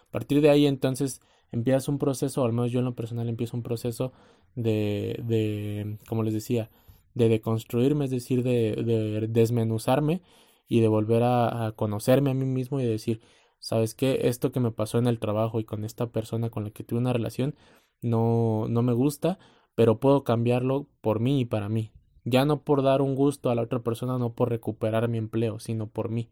A 0.09 0.11
partir 0.11 0.41
de 0.43 0.51
ahí 0.51 0.67
entonces 0.67 1.23
empiezas 1.53 1.89
un 1.89 1.99
proceso, 1.99 2.43
o 2.43 2.45
al 2.45 2.53
menos 2.53 2.71
yo 2.71 2.81
en 2.81 2.85
lo 2.85 2.95
personal 2.95 3.29
empiezo 3.29 3.57
un 3.57 3.63
proceso 3.63 4.13
de, 4.55 5.21
de 5.25 5.99
como 6.09 6.23
les 6.23 6.35
decía, 6.35 6.71
de 7.15 7.29
deconstruirme, 7.29 8.05
es 8.07 8.11
decir, 8.11 8.43
de, 8.43 8.77
de 8.85 9.27
desmenuzarme 9.29 10.23
y 10.69 10.81
de 10.81 10.89
volver 10.89 11.23
a, 11.23 11.67
a, 11.67 11.73
conocerme 11.73 12.31
a 12.31 12.35
mí 12.35 12.45
mismo 12.45 12.81
y 12.81 12.85
de 12.85 12.91
decir, 12.91 13.21
¿sabes 13.59 13.95
qué? 13.95 14.21
Esto 14.23 14.53
que 14.53 14.61
me 14.61 14.71
pasó 14.71 14.99
en 14.99 15.07
el 15.07 15.19
trabajo 15.19 15.61
y 15.61 15.65
con 15.65 15.85
esta 15.85 16.07
persona 16.07 16.51
con 16.51 16.65
la 16.65 16.71
que 16.71 16.85
tuve 16.85 17.01
una 17.01 17.13
relación 17.13 17.55
no, 18.03 18.67
no 18.69 18.83
me 18.83 18.93
gusta, 18.93 19.39
pero 19.75 20.01
puedo 20.01 20.25
cambiarlo 20.25 20.89
por 21.01 21.21
mí 21.21 21.41
y 21.41 21.45
para 21.45 21.69
mí 21.69 21.93
ya 22.25 22.45
no 22.45 22.63
por 22.63 22.83
dar 22.83 23.03
un 23.03 23.15
gusto 23.15 23.51
a 23.51 23.55
la 23.55 23.63
otra 23.63 23.81
persona, 23.81 24.19
no 24.19 24.35
por 24.35 24.51
recuperar 24.51 25.09
mi 25.09 25.19
empleo, 25.19 25.59
sino 25.59 25.89
por 25.89 26.11
mí. 26.11 26.31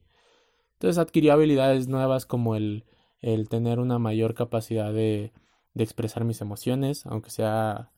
Entonces 0.75 0.99
adquirió 0.99 1.33
habilidades 1.33 1.89
nuevas 1.89 2.27
como 2.27 2.55
el, 2.55 2.85
el 3.21 3.49
tener 3.49 3.81
una 3.81 3.99
mayor 3.99 4.35
capacidad 4.35 4.93
de, 4.93 5.33
de 5.75 5.85
expresar 5.85 6.25
mis 6.25 6.41
emociones, 6.41 7.07
aunque 7.07 7.31
sea 7.31 7.91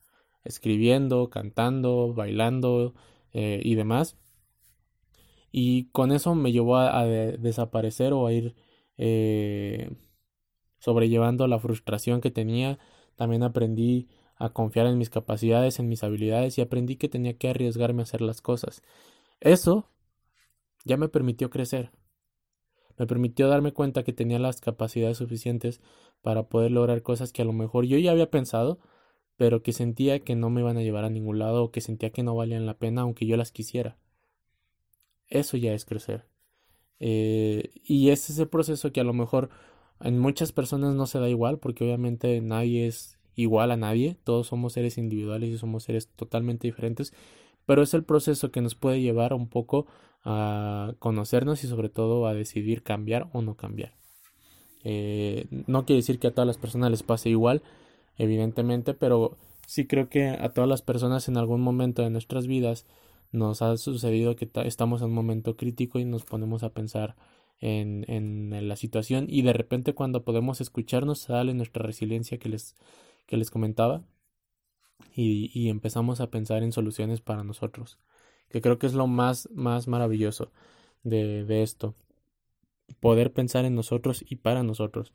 escribiendo, 0.43 1.29
cantando, 1.29 2.13
bailando 2.13 2.93
eh, 3.33 3.61
y 3.63 3.75
demás. 3.75 4.17
Y 5.51 5.85
con 5.91 6.11
eso 6.11 6.33
me 6.33 6.51
llevó 6.51 6.77
a, 6.77 7.05
desaparecer 7.05 8.13
o 8.13 8.25
a 8.25 8.33
ir 8.33 8.55
eh, 8.97 9.91
sobrellevando 10.79 11.45
la 11.47 11.59
frustración 11.59 12.21
que 12.21 12.31
tenía. 12.31 12.79
También 13.15 13.43
aprendí 13.43 14.07
a 14.35 14.49
confiar 14.49 14.87
en 14.87 14.97
mis 14.97 15.09
capacidades, 15.09 15.79
en 15.79 15.87
mis 15.87 16.03
habilidades 16.03 16.57
y 16.57 16.61
aprendí 16.61 16.95
que 16.95 17.09
tenía 17.09 17.37
que 17.37 17.49
arriesgarme 17.49 18.01
a 18.01 18.03
hacer 18.03 18.21
las 18.21 18.41
cosas. 18.41 18.81
Eso 19.39 19.87
ya 20.83 20.97
me 20.97 21.09
permitió 21.09 21.49
crecer. 21.49 21.91
Me 22.97 23.07
permitió 23.07 23.47
darme 23.47 23.71
cuenta 23.71 24.03
que 24.03 24.13
tenía 24.13 24.39
las 24.39 24.61
capacidades 24.61 25.17
suficientes 25.17 25.81
para 26.21 26.43
poder 26.49 26.71
lograr 26.71 27.01
cosas 27.01 27.31
que 27.31 27.41
a 27.41 27.45
lo 27.45 27.53
mejor 27.53 27.85
yo 27.85 27.97
ya 27.97 28.11
había 28.11 28.29
pensado, 28.29 28.79
pero 29.37 29.63
que 29.63 29.73
sentía 29.73 30.19
que 30.19 30.35
no 30.35 30.49
me 30.49 30.61
iban 30.61 30.77
a 30.77 30.81
llevar 30.81 31.05
a 31.05 31.09
ningún 31.09 31.39
lado 31.39 31.63
o 31.63 31.71
que 31.71 31.81
sentía 31.81 32.11
que 32.11 32.23
no 32.23 32.35
valían 32.35 32.65
la 32.65 32.77
pena 32.77 33.01
aunque 33.01 33.25
yo 33.25 33.37
las 33.37 33.51
quisiera. 33.51 33.97
Eso 35.27 35.57
ya 35.57 35.73
es 35.73 35.85
crecer. 35.85 36.25
Eh, 36.99 37.71
y 37.83 38.09
es 38.09 38.29
ese 38.29 38.45
proceso 38.45 38.91
que 38.91 38.99
a 38.99 39.03
lo 39.03 39.13
mejor 39.13 39.49
en 40.03 40.19
muchas 40.19 40.51
personas 40.51 40.95
no 40.95 41.05
se 41.05 41.19
da 41.19 41.29
igual 41.29 41.59
porque 41.59 41.83
obviamente 41.83 42.41
nadie 42.41 42.87
es 42.87 43.17
igual 43.35 43.71
a 43.71 43.77
nadie, 43.77 44.17
todos 44.23 44.47
somos 44.47 44.73
seres 44.73 44.97
individuales 44.97 45.49
y 45.49 45.57
somos 45.57 45.83
seres 45.83 46.07
totalmente 46.15 46.67
diferentes, 46.67 47.13
pero 47.65 47.81
es 47.81 47.93
el 47.93 48.03
proceso 48.03 48.51
que 48.51 48.61
nos 48.61 48.75
puede 48.75 49.01
llevar 49.01 49.33
un 49.33 49.47
poco 49.47 49.87
a 50.23 50.93
conocernos 50.99 51.63
y 51.63 51.67
sobre 51.67 51.89
todo 51.89 52.27
a 52.27 52.33
decidir 52.33 52.83
cambiar 52.83 53.29
o 53.33 53.41
no 53.41 53.55
cambiar. 53.55 53.93
Eh, 54.83 55.47
no 55.67 55.85
quiere 55.85 55.97
decir 55.97 56.19
que 56.19 56.27
a 56.27 56.31
todas 56.31 56.47
las 56.47 56.57
personas 56.57 56.91
les 56.91 57.03
pase 57.03 57.29
igual, 57.29 57.61
evidentemente, 58.17 58.93
pero 58.93 59.37
sí 59.65 59.85
creo 59.87 60.09
que 60.09 60.27
a 60.27 60.49
todas 60.49 60.69
las 60.69 60.81
personas 60.81 61.27
en 61.27 61.37
algún 61.37 61.61
momento 61.61 62.01
de 62.01 62.09
nuestras 62.09 62.47
vidas 62.47 62.85
nos 63.31 63.61
ha 63.61 63.77
sucedido 63.77 64.35
que 64.35 64.49
estamos 64.65 65.01
en 65.01 65.07
un 65.07 65.13
momento 65.13 65.55
crítico 65.55 65.99
y 65.99 66.05
nos 66.05 66.23
ponemos 66.23 66.63
a 66.63 66.73
pensar 66.73 67.15
en, 67.61 68.05
en 68.07 68.67
la 68.67 68.75
situación 68.75 69.27
y 69.29 69.43
de 69.43 69.53
repente 69.53 69.93
cuando 69.93 70.23
podemos 70.23 70.61
escucharnos 70.61 71.19
sale 71.19 71.53
nuestra 71.53 71.83
resiliencia 71.83 72.37
que 72.37 72.49
les 72.49 72.75
que 73.31 73.37
les 73.37 73.49
comentaba 73.49 74.03
y, 75.15 75.69
empezamos 75.69 76.21
a 76.21 76.29
pensar 76.29 76.63
en 76.63 76.73
soluciones 76.73 77.21
para 77.21 77.43
nosotros, 77.43 77.97
que 78.49 78.61
creo 78.61 78.77
que 78.77 78.87
es 78.87 78.93
lo 78.93 79.07
más, 79.07 79.49
más 79.53 79.87
maravilloso 79.87 80.51
de, 81.03 81.45
de 81.45 81.63
esto, 81.63 81.95
poder 82.99 83.31
pensar 83.31 83.65
en 83.65 83.75
nosotros 83.75 84.23
y 84.27 84.35
para 84.35 84.63
nosotros. 84.63 85.13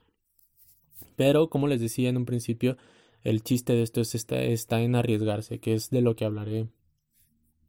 Pero, 1.15 1.51
como 1.51 1.69
les 1.69 1.81
decía 1.81 2.09
en 2.09 2.17
un 2.17 2.25
principio, 2.25 2.77
el 3.23 3.43
chiste 3.43 3.75
de 3.75 3.83
esto 3.83 4.01
es 4.01 4.15
está, 4.15 4.43
está 4.43 4.81
en 4.81 4.95
arriesgarse, 4.95 5.61
que 5.61 5.75
es 5.75 5.91
de 5.91 6.01
lo 6.01 6.17
que 6.17 6.25
hablaré 6.25 6.69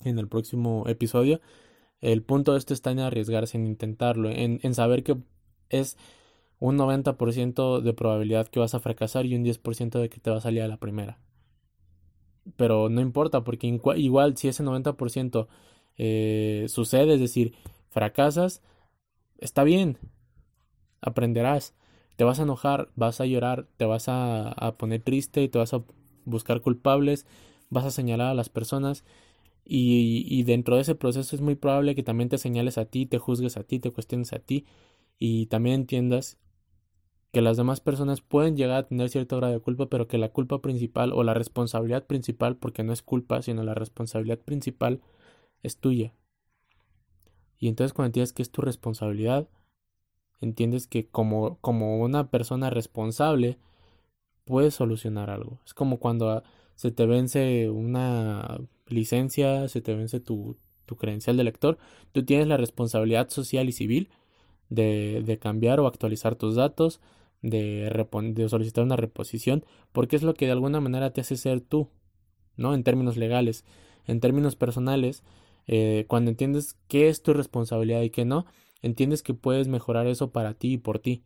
en 0.03 0.19
el 0.19 0.27
próximo 0.27 0.85
episodio. 0.87 1.41
El 2.01 2.21
punto 2.23 2.53
de 2.53 2.59
esto 2.59 2.73
está 2.73 2.91
en 2.91 2.99
arriesgarse, 2.99 3.57
en 3.57 3.65
intentarlo, 3.65 4.29
en, 4.29 4.59
en 4.61 4.75
saber 4.75 5.03
que 5.03 5.17
es 5.69 5.97
un 6.59 6.77
90% 6.77 7.81
de 7.81 7.93
probabilidad 7.93 8.47
que 8.47 8.59
vas 8.59 8.73
a 8.73 8.79
fracasar 8.79 9.25
y 9.25 9.35
un 9.35 9.43
10% 9.43 9.99
de 9.99 10.09
que 10.09 10.19
te 10.19 10.29
va 10.29 10.37
a 10.37 10.41
salir 10.41 10.61
a 10.61 10.67
la 10.67 10.77
primera. 10.77 11.19
Pero 12.55 12.89
no 12.89 13.01
importa, 13.01 13.43
porque 13.43 13.67
igual 13.67 14.37
si 14.37 14.47
ese 14.47 14.63
90% 14.63 15.47
eh, 15.97 16.65
sucede, 16.69 17.15
es 17.15 17.19
decir, 17.19 17.53
fracasas, 17.89 18.61
está 19.39 19.63
bien, 19.63 19.97
aprenderás. 21.01 21.73
Te 22.15 22.23
vas 22.23 22.39
a 22.39 22.43
enojar, 22.43 22.89
vas 22.95 23.21
a 23.21 23.25
llorar, 23.25 23.67
te 23.77 23.85
vas 23.85 24.07
a, 24.09 24.49
a 24.49 24.77
poner 24.77 25.01
triste 25.01 25.43
y 25.43 25.49
te 25.49 25.59
vas 25.59 25.73
a 25.73 25.83
buscar 26.25 26.61
culpables, 26.61 27.27
vas 27.69 27.85
a 27.85 27.91
señalar 27.91 28.29
a 28.29 28.33
las 28.33 28.49
personas 28.49 29.03
y, 29.69 30.43
dentro 30.43 30.75
de 30.75 30.81
ese 30.81 30.95
proceso 30.95 31.35
es 31.35 31.41
muy 31.41 31.55
probable 31.55 31.95
que 31.95 32.03
también 32.03 32.29
te 32.29 32.37
señales 32.37 32.77
a 32.77 32.85
ti, 32.85 33.05
te 33.05 33.17
juzgues 33.17 33.57
a 33.57 33.63
ti, 33.63 33.79
te 33.79 33.91
cuestiones 33.91 34.33
a 34.33 34.39
ti 34.39 34.65
y 35.19 35.47
también 35.47 35.81
entiendas 35.81 36.37
que 37.33 37.41
las 37.41 37.57
demás 37.57 37.81
personas 37.81 38.21
pueden 38.21 38.55
llegar 38.55 38.77
a 38.77 38.87
tener 38.87 39.09
cierto 39.09 39.37
grado 39.37 39.53
de 39.53 39.59
culpa, 39.59 39.87
pero 39.87 40.07
que 40.07 40.17
la 40.17 40.29
culpa 40.29 40.61
principal 40.61 41.11
o 41.13 41.23
la 41.23 41.33
responsabilidad 41.33 42.05
principal, 42.05 42.55
porque 42.55 42.83
no 42.83 42.93
es 42.93 43.01
culpa, 43.01 43.41
sino 43.41 43.63
la 43.63 43.73
responsabilidad 43.73 44.39
principal 44.39 45.01
es 45.63 45.77
tuya. 45.77 46.13
Y 47.59 47.67
entonces 47.67 47.93
cuando 47.93 48.07
entiendes 48.07 48.33
que 48.33 48.43
es 48.43 48.51
tu 48.51 48.61
responsabilidad, 48.61 49.49
entiendes 50.39 50.87
que 50.87 51.07
como, 51.09 51.57
como 51.59 51.99
una 51.99 52.29
persona 52.29 52.69
responsable 52.69 53.57
puedes 54.45 54.75
solucionar 54.75 55.29
algo. 55.29 55.59
Es 55.65 55.73
como 55.73 55.99
cuando 55.99 56.43
se 56.75 56.91
te 56.91 57.05
vence 57.05 57.69
una 57.69 58.59
licencia, 58.89 59.67
se 59.67 59.81
te 59.81 59.95
vence 59.95 60.19
tu, 60.19 60.57
tu 60.85 60.95
credencial 60.95 61.37
de 61.37 61.43
lector, 61.43 61.77
tú 62.11 62.23
tienes 62.25 62.47
la 62.47 62.57
responsabilidad 62.57 63.29
social 63.29 63.69
y 63.69 63.71
civil 63.71 64.09
de, 64.69 65.23
de 65.25 65.37
cambiar 65.39 65.79
o 65.79 65.87
actualizar 65.87 66.35
tus 66.35 66.55
datos, 66.55 66.99
de, 67.41 67.91
de 68.33 68.49
solicitar 68.49 68.83
una 68.83 68.95
reposición, 68.95 69.65
porque 69.91 70.15
es 70.15 70.23
lo 70.23 70.33
que 70.33 70.45
de 70.45 70.51
alguna 70.53 70.81
manera 70.81 71.11
te 71.11 71.21
hace 71.21 71.37
ser 71.37 71.61
tú, 71.61 71.89
¿no? 72.55 72.73
En 72.73 72.83
términos 72.83 73.17
legales. 73.17 73.63
en 74.07 74.19
términos 74.21 74.55
personales, 74.55 75.23
eh, 75.67 76.05
cuando 76.07 76.31
entiendes 76.31 76.77
qué 76.87 77.09
es 77.09 77.21
tu 77.21 77.33
responsabilidad 77.33 78.01
y 78.01 78.09
qué 78.09 78.25
no, 78.25 78.45
entiendes 78.81 79.21
que 79.21 79.33
puedes 79.33 79.67
mejorar 79.67 80.07
eso 80.07 80.31
para 80.31 80.53
ti 80.53 80.73
y 80.73 80.77
por 80.77 80.99
ti. 80.99 81.23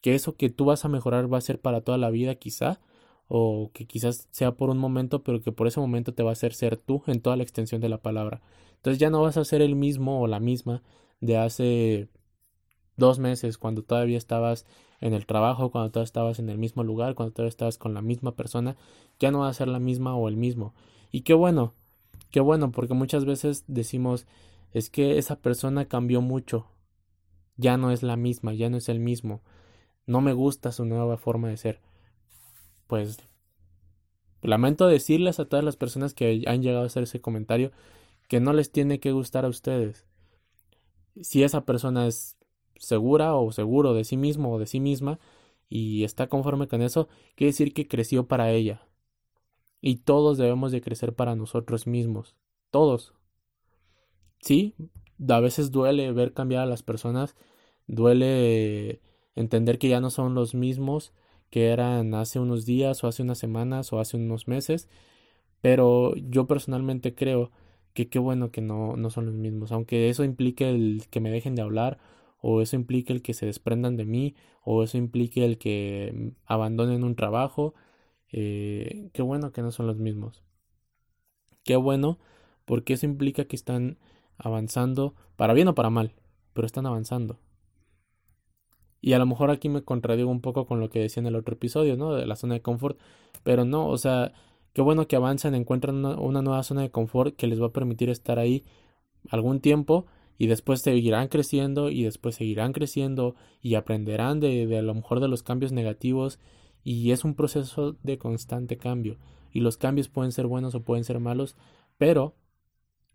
Que 0.00 0.14
eso 0.14 0.34
que 0.34 0.48
tú 0.48 0.64
vas 0.64 0.84
a 0.84 0.88
mejorar 0.88 1.32
va 1.32 1.38
a 1.38 1.42
ser 1.42 1.60
para 1.60 1.82
toda 1.82 1.98
la 1.98 2.10
vida 2.10 2.34
quizá, 2.36 2.80
o 3.32 3.70
que 3.72 3.86
quizás 3.86 4.26
sea 4.32 4.56
por 4.56 4.70
un 4.70 4.78
momento, 4.78 5.22
pero 5.22 5.40
que 5.40 5.52
por 5.52 5.68
ese 5.68 5.78
momento 5.78 6.12
te 6.12 6.24
va 6.24 6.30
a 6.30 6.32
hacer 6.32 6.52
ser 6.52 6.76
tú 6.76 7.04
en 7.06 7.20
toda 7.20 7.36
la 7.36 7.44
extensión 7.44 7.80
de 7.80 7.88
la 7.88 7.98
palabra. 7.98 8.42
Entonces 8.74 8.98
ya 8.98 9.08
no 9.08 9.22
vas 9.22 9.36
a 9.36 9.44
ser 9.44 9.62
el 9.62 9.76
mismo 9.76 10.20
o 10.20 10.26
la 10.26 10.40
misma 10.40 10.82
de 11.20 11.36
hace 11.36 12.08
dos 12.96 13.20
meses, 13.20 13.56
cuando 13.56 13.82
todavía 13.82 14.18
estabas 14.18 14.66
en 15.00 15.14
el 15.14 15.26
trabajo, 15.26 15.70
cuando 15.70 15.92
todavía 15.92 16.06
estabas 16.06 16.40
en 16.40 16.50
el 16.50 16.58
mismo 16.58 16.82
lugar, 16.82 17.14
cuando 17.14 17.32
todavía 17.32 17.50
estabas 17.50 17.78
con 17.78 17.94
la 17.94 18.02
misma 18.02 18.32
persona, 18.34 18.76
ya 19.20 19.30
no 19.30 19.40
va 19.40 19.48
a 19.48 19.54
ser 19.54 19.68
la 19.68 19.78
misma 19.78 20.16
o 20.16 20.28
el 20.28 20.36
mismo. 20.36 20.74
Y 21.12 21.20
qué 21.20 21.32
bueno, 21.32 21.72
qué 22.32 22.40
bueno, 22.40 22.72
porque 22.72 22.94
muchas 22.94 23.24
veces 23.24 23.62
decimos, 23.68 24.26
es 24.72 24.90
que 24.90 25.18
esa 25.18 25.36
persona 25.36 25.84
cambió 25.84 26.20
mucho, 26.20 26.66
ya 27.56 27.76
no 27.76 27.92
es 27.92 28.02
la 28.02 28.16
misma, 28.16 28.54
ya 28.54 28.70
no 28.70 28.76
es 28.76 28.88
el 28.88 28.98
mismo, 28.98 29.40
no 30.04 30.20
me 30.20 30.32
gusta 30.32 30.72
su 30.72 30.84
nueva 30.84 31.16
forma 31.16 31.46
de 31.46 31.58
ser. 31.58 31.89
Pues 32.90 33.18
lamento 34.42 34.88
decirles 34.88 35.38
a 35.38 35.44
todas 35.44 35.64
las 35.64 35.76
personas 35.76 36.12
que 36.12 36.42
han 36.48 36.60
llegado 36.60 36.82
a 36.82 36.86
hacer 36.86 37.04
ese 37.04 37.20
comentario 37.20 37.70
que 38.26 38.40
no 38.40 38.52
les 38.52 38.72
tiene 38.72 38.98
que 38.98 39.12
gustar 39.12 39.44
a 39.44 39.48
ustedes. 39.48 40.08
Si 41.20 41.44
esa 41.44 41.64
persona 41.64 42.08
es 42.08 42.36
segura 42.74 43.36
o 43.36 43.52
seguro 43.52 43.94
de 43.94 44.02
sí 44.02 44.16
mismo 44.16 44.52
o 44.52 44.58
de 44.58 44.66
sí 44.66 44.80
misma 44.80 45.20
y 45.68 46.02
está 46.02 46.28
conforme 46.28 46.66
con 46.66 46.82
eso, 46.82 47.06
quiere 47.36 47.52
decir 47.52 47.74
que 47.74 47.86
creció 47.86 48.26
para 48.26 48.50
ella. 48.50 48.88
Y 49.80 49.98
todos 49.98 50.36
debemos 50.36 50.72
de 50.72 50.80
crecer 50.80 51.14
para 51.14 51.36
nosotros 51.36 51.86
mismos. 51.86 52.34
Todos. 52.72 53.14
Sí, 54.40 54.74
a 55.28 55.38
veces 55.38 55.70
duele 55.70 56.10
ver 56.10 56.32
cambiar 56.32 56.64
a 56.64 56.66
las 56.66 56.82
personas, 56.82 57.36
duele 57.86 59.00
entender 59.36 59.78
que 59.78 59.88
ya 59.88 60.00
no 60.00 60.10
son 60.10 60.34
los 60.34 60.56
mismos 60.56 61.12
que 61.50 61.68
eran 61.68 62.14
hace 62.14 62.38
unos 62.40 62.66
días 62.66 63.02
o 63.04 63.08
hace 63.08 63.22
unas 63.22 63.38
semanas 63.38 63.92
o 63.92 64.00
hace 64.00 64.16
unos 64.16 64.48
meses, 64.48 64.88
pero 65.60 66.14
yo 66.16 66.46
personalmente 66.46 67.14
creo 67.14 67.50
que 67.94 68.08
qué 68.08 68.18
bueno 68.18 68.50
que 68.50 68.60
no, 68.62 68.96
no 68.96 69.10
son 69.10 69.26
los 69.26 69.34
mismos, 69.34 69.72
aunque 69.72 70.08
eso 70.10 70.24
implique 70.24 70.70
el 70.70 71.04
que 71.10 71.20
me 71.20 71.30
dejen 71.30 71.54
de 71.56 71.62
hablar 71.62 71.98
o 72.40 72.62
eso 72.62 72.76
implique 72.76 73.12
el 73.12 73.22
que 73.22 73.34
se 73.34 73.46
desprendan 73.46 73.96
de 73.96 74.04
mí, 74.06 74.34
o 74.62 74.82
eso 74.82 74.98
implique 74.98 75.44
el 75.44 75.58
que 75.58 76.32
abandonen 76.46 77.04
un 77.04 77.14
trabajo. 77.16 77.74
Eh, 78.32 79.10
qué 79.12 79.22
bueno 79.22 79.52
que 79.52 79.62
no 79.62 79.72
son 79.72 79.86
los 79.86 79.98
mismos. 79.98 80.42
Qué 81.64 81.76
bueno, 81.76 82.18
porque 82.64 82.94
eso 82.94 83.06
implica 83.06 83.44
que 83.44 83.56
están 83.56 83.98
avanzando, 84.38 85.14
para 85.36 85.54
bien 85.54 85.68
o 85.68 85.74
para 85.74 85.90
mal, 85.90 86.14
pero 86.54 86.66
están 86.66 86.86
avanzando. 86.86 87.38
Y 89.00 89.14
a 89.14 89.18
lo 89.18 89.26
mejor 89.26 89.50
aquí 89.50 89.68
me 89.68 89.82
contradigo 89.82 90.30
un 90.30 90.40
poco 90.40 90.66
con 90.66 90.80
lo 90.80 90.90
que 90.90 91.00
decía 91.00 91.20
en 91.20 91.26
el 91.26 91.36
otro 91.36 91.54
episodio, 91.54 91.96
¿no? 91.96 92.14
De 92.14 92.26
la 92.26 92.36
zona 92.36 92.54
de 92.54 92.62
confort. 92.62 92.98
Pero 93.42 93.64
no, 93.64 93.88
o 93.88 93.98
sea, 93.98 94.32
qué 94.72 94.82
bueno 94.82 95.08
que 95.08 95.16
avanzan, 95.16 95.54
encuentran 95.54 95.96
una, 95.96 96.18
una 96.18 96.42
nueva 96.42 96.62
zona 96.62 96.82
de 96.82 96.90
confort 96.90 97.34
que 97.36 97.46
les 97.46 97.60
va 97.60 97.66
a 97.66 97.72
permitir 97.72 98.10
estar 98.10 98.38
ahí 98.38 98.64
algún 99.28 99.60
tiempo 99.60 100.06
y 100.40 100.46
después 100.46 100.80
seguirán 100.80 101.28
creciendo 101.28 101.90
y 101.90 102.02
después 102.02 102.34
seguirán 102.36 102.72
creciendo 102.72 103.34
y 103.60 103.74
aprenderán 103.74 104.40
de, 104.40 104.66
de, 104.66 104.78
a 104.78 104.82
lo 104.82 104.94
mejor 104.94 105.20
de 105.20 105.28
los 105.28 105.42
cambios 105.42 105.70
negativos 105.70 106.38
y 106.82 107.10
es 107.10 107.24
un 107.24 107.34
proceso 107.34 107.98
de 108.02 108.16
constante 108.16 108.78
cambio 108.78 109.18
y 109.52 109.60
los 109.60 109.76
cambios 109.76 110.08
pueden 110.08 110.32
ser 110.32 110.46
buenos 110.46 110.74
o 110.74 110.82
pueden 110.82 111.04
ser 111.04 111.20
malos 111.20 111.56
pero 111.98 112.34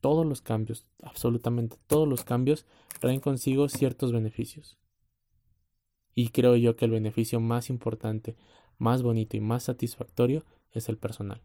todos 0.02 0.24
los 0.24 0.42
cambios 0.42 0.86
absolutamente 1.02 1.78
todos 1.88 2.08
los 2.08 2.24
cambios 2.24 2.68
traen 3.00 3.20
consigo 3.22 3.70
ciertos 3.70 4.12
beneficios 4.12 4.78
y 6.16 6.30
creo 6.30 6.56
yo 6.56 6.76
que 6.76 6.86
el 6.86 6.92
beneficio 6.92 7.40
más 7.40 7.70
importante 7.70 8.36
más 8.78 9.04
bonito 9.04 9.38
y 9.38 9.42
más 9.42 9.64
satisfactorio 9.64 10.44
es 10.72 10.90
el 10.90 10.98
personal 10.98 11.42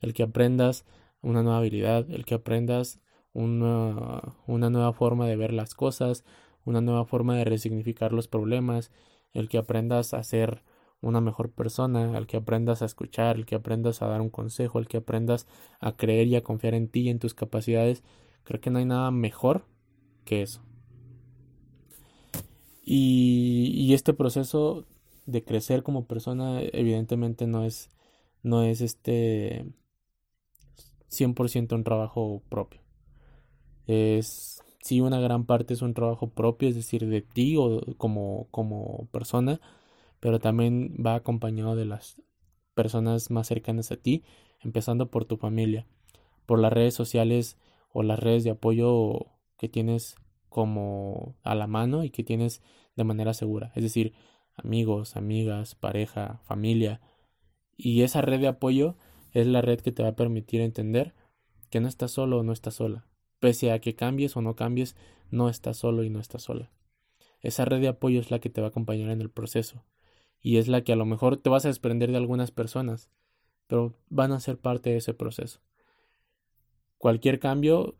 el 0.00 0.14
que 0.14 0.24
aprendas 0.24 0.84
una 1.22 1.42
nueva 1.42 1.58
habilidad 1.58 2.10
el 2.10 2.24
que 2.24 2.34
aprendas 2.34 3.00
una, 3.32 4.34
una 4.46 4.70
nueva 4.70 4.92
forma 4.92 5.26
de 5.26 5.36
ver 5.36 5.52
las 5.52 5.74
cosas, 5.74 6.24
una 6.64 6.80
nueva 6.80 7.04
forma 7.04 7.36
de 7.36 7.44
resignificar 7.44 8.12
los 8.12 8.28
problemas, 8.28 8.90
el 9.32 9.48
que 9.48 9.58
aprendas 9.58 10.14
a 10.14 10.22
ser 10.22 10.62
una 11.00 11.20
mejor 11.20 11.50
persona, 11.50 12.16
el 12.18 12.26
que 12.26 12.36
aprendas 12.36 12.82
a 12.82 12.86
escuchar, 12.86 13.36
el 13.36 13.46
que 13.46 13.54
aprendas 13.54 14.02
a 14.02 14.06
dar 14.06 14.20
un 14.20 14.30
consejo, 14.30 14.78
el 14.78 14.88
que 14.88 14.98
aprendas 14.98 15.46
a 15.80 15.96
creer 15.96 16.26
y 16.28 16.36
a 16.36 16.42
confiar 16.42 16.74
en 16.74 16.88
ti 16.88 17.02
y 17.02 17.10
en 17.10 17.18
tus 17.18 17.34
capacidades, 17.34 18.02
creo 18.44 18.60
que 18.60 18.70
no 18.70 18.78
hay 18.78 18.84
nada 18.84 19.10
mejor 19.10 19.66
que 20.24 20.42
eso. 20.42 20.62
Y, 22.82 23.92
este 23.94 24.14
proceso 24.14 24.86
de 25.26 25.44
crecer 25.44 25.82
como 25.82 26.06
persona 26.06 26.60
evidentemente 26.62 27.46
no 27.46 27.64
es 27.64 27.90
no 28.42 28.62
es 28.62 28.80
este 28.80 29.66
100% 31.08 31.74
un 31.74 31.84
trabajo 31.84 32.42
propio. 32.48 32.80
Es 33.86 34.62
sí 34.82 35.00
una 35.00 35.20
gran 35.20 35.44
parte 35.44 35.74
es 35.74 35.82
un 35.82 35.94
trabajo 35.94 36.30
propio, 36.30 36.68
es 36.68 36.74
decir, 36.74 37.06
de 37.06 37.22
ti 37.22 37.56
o 37.58 37.80
como, 37.98 38.48
como 38.50 39.08
persona, 39.12 39.60
pero 40.20 40.38
también 40.38 40.96
va 41.04 41.14
acompañado 41.16 41.76
de 41.76 41.84
las 41.86 42.20
personas 42.74 43.30
más 43.30 43.48
cercanas 43.48 43.92
a 43.92 43.96
ti, 43.96 44.24
empezando 44.60 45.10
por 45.10 45.24
tu 45.24 45.36
familia, 45.36 45.86
por 46.46 46.58
las 46.60 46.72
redes 46.72 46.94
sociales 46.94 47.58
o 47.92 48.02
las 48.02 48.18
redes 48.18 48.44
de 48.44 48.50
apoyo 48.50 49.26
que 49.58 49.68
tienes 49.68 50.16
como 50.50 51.36
a 51.42 51.54
la 51.54 51.66
mano 51.66 52.04
y 52.04 52.10
que 52.10 52.22
tienes 52.22 52.62
de 52.96 53.04
manera 53.04 53.32
segura, 53.32 53.72
es 53.74 53.82
decir, 53.82 54.12
amigos, 54.56 55.16
amigas, 55.16 55.74
pareja, 55.74 56.40
familia. 56.44 57.00
Y 57.76 58.02
esa 58.02 58.20
red 58.20 58.40
de 58.40 58.48
apoyo 58.48 58.96
es 59.32 59.46
la 59.46 59.62
red 59.62 59.80
que 59.80 59.92
te 59.92 60.02
va 60.02 60.10
a 60.10 60.16
permitir 60.16 60.60
entender 60.60 61.14
que 61.70 61.80
no 61.80 61.88
estás 61.88 62.10
solo 62.10 62.40
o 62.40 62.42
no 62.42 62.52
estás 62.52 62.74
sola, 62.74 63.06
Pese 63.38 63.72
a 63.72 63.78
que 63.78 63.94
cambies 63.94 64.36
o 64.36 64.42
no 64.42 64.54
cambies, 64.54 64.96
no 65.30 65.48
estás 65.48 65.78
solo 65.78 66.04
y 66.04 66.10
no 66.10 66.20
estás 66.20 66.42
sola. 66.42 66.70
Esa 67.40 67.64
red 67.64 67.80
de 67.80 67.88
apoyo 67.88 68.20
es 68.20 68.30
la 68.30 68.38
que 68.38 68.50
te 68.50 68.60
va 68.60 68.66
a 68.66 68.70
acompañar 68.70 69.08
en 69.08 69.22
el 69.22 69.30
proceso. 69.30 69.82
Y 70.42 70.58
es 70.58 70.68
la 70.68 70.84
que 70.84 70.92
a 70.92 70.96
lo 70.96 71.06
mejor 71.06 71.38
te 71.38 71.48
vas 71.48 71.64
a 71.64 71.68
desprender 71.68 72.10
de 72.10 72.18
algunas 72.18 72.50
personas, 72.50 73.08
pero 73.66 73.94
van 74.10 74.32
a 74.32 74.40
ser 74.40 74.58
parte 74.58 74.90
de 74.90 74.96
ese 74.96 75.14
proceso. 75.14 75.60
Cualquier 76.98 77.38
cambio 77.38 77.94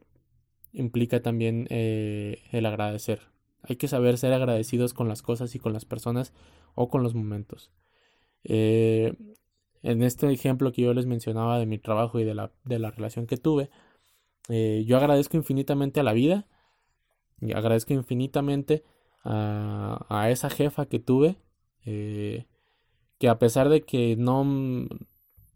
implica 0.72 1.22
también 1.22 1.66
eh, 1.70 2.42
el 2.52 2.66
agradecer. 2.66 3.20
Hay 3.62 3.76
que 3.76 3.88
saber 3.88 4.18
ser 4.18 4.32
agradecidos 4.32 4.94
con 4.94 5.08
las 5.08 5.22
cosas 5.22 5.54
y 5.54 5.58
con 5.58 5.72
las 5.72 5.84
personas 5.84 6.32
o 6.74 6.88
con 6.88 7.02
los 7.02 7.14
momentos. 7.14 7.70
Eh, 8.44 9.14
en 9.82 10.02
este 10.02 10.30
ejemplo 10.30 10.72
que 10.72 10.82
yo 10.82 10.94
les 10.94 11.06
mencionaba 11.06 11.58
de 11.58 11.66
mi 11.66 11.78
trabajo 11.78 12.20
y 12.20 12.24
de 12.24 12.34
la, 12.34 12.52
de 12.64 12.78
la 12.78 12.90
relación 12.90 13.26
que 13.26 13.36
tuve, 13.36 13.70
eh, 14.48 14.84
yo 14.86 14.96
agradezco 14.96 15.36
infinitamente 15.36 16.00
a 16.00 16.02
la 16.02 16.12
vida 16.12 16.46
y 17.40 17.52
agradezco 17.52 17.92
infinitamente 17.92 18.84
a, 19.24 20.06
a 20.08 20.30
esa 20.30 20.50
jefa 20.50 20.86
que 20.86 20.98
tuve, 20.98 21.36
que 21.82 23.28
a 23.28 23.38
pesar 23.38 23.68
de 23.68 23.82
que 23.82 24.16
no, 24.16 24.44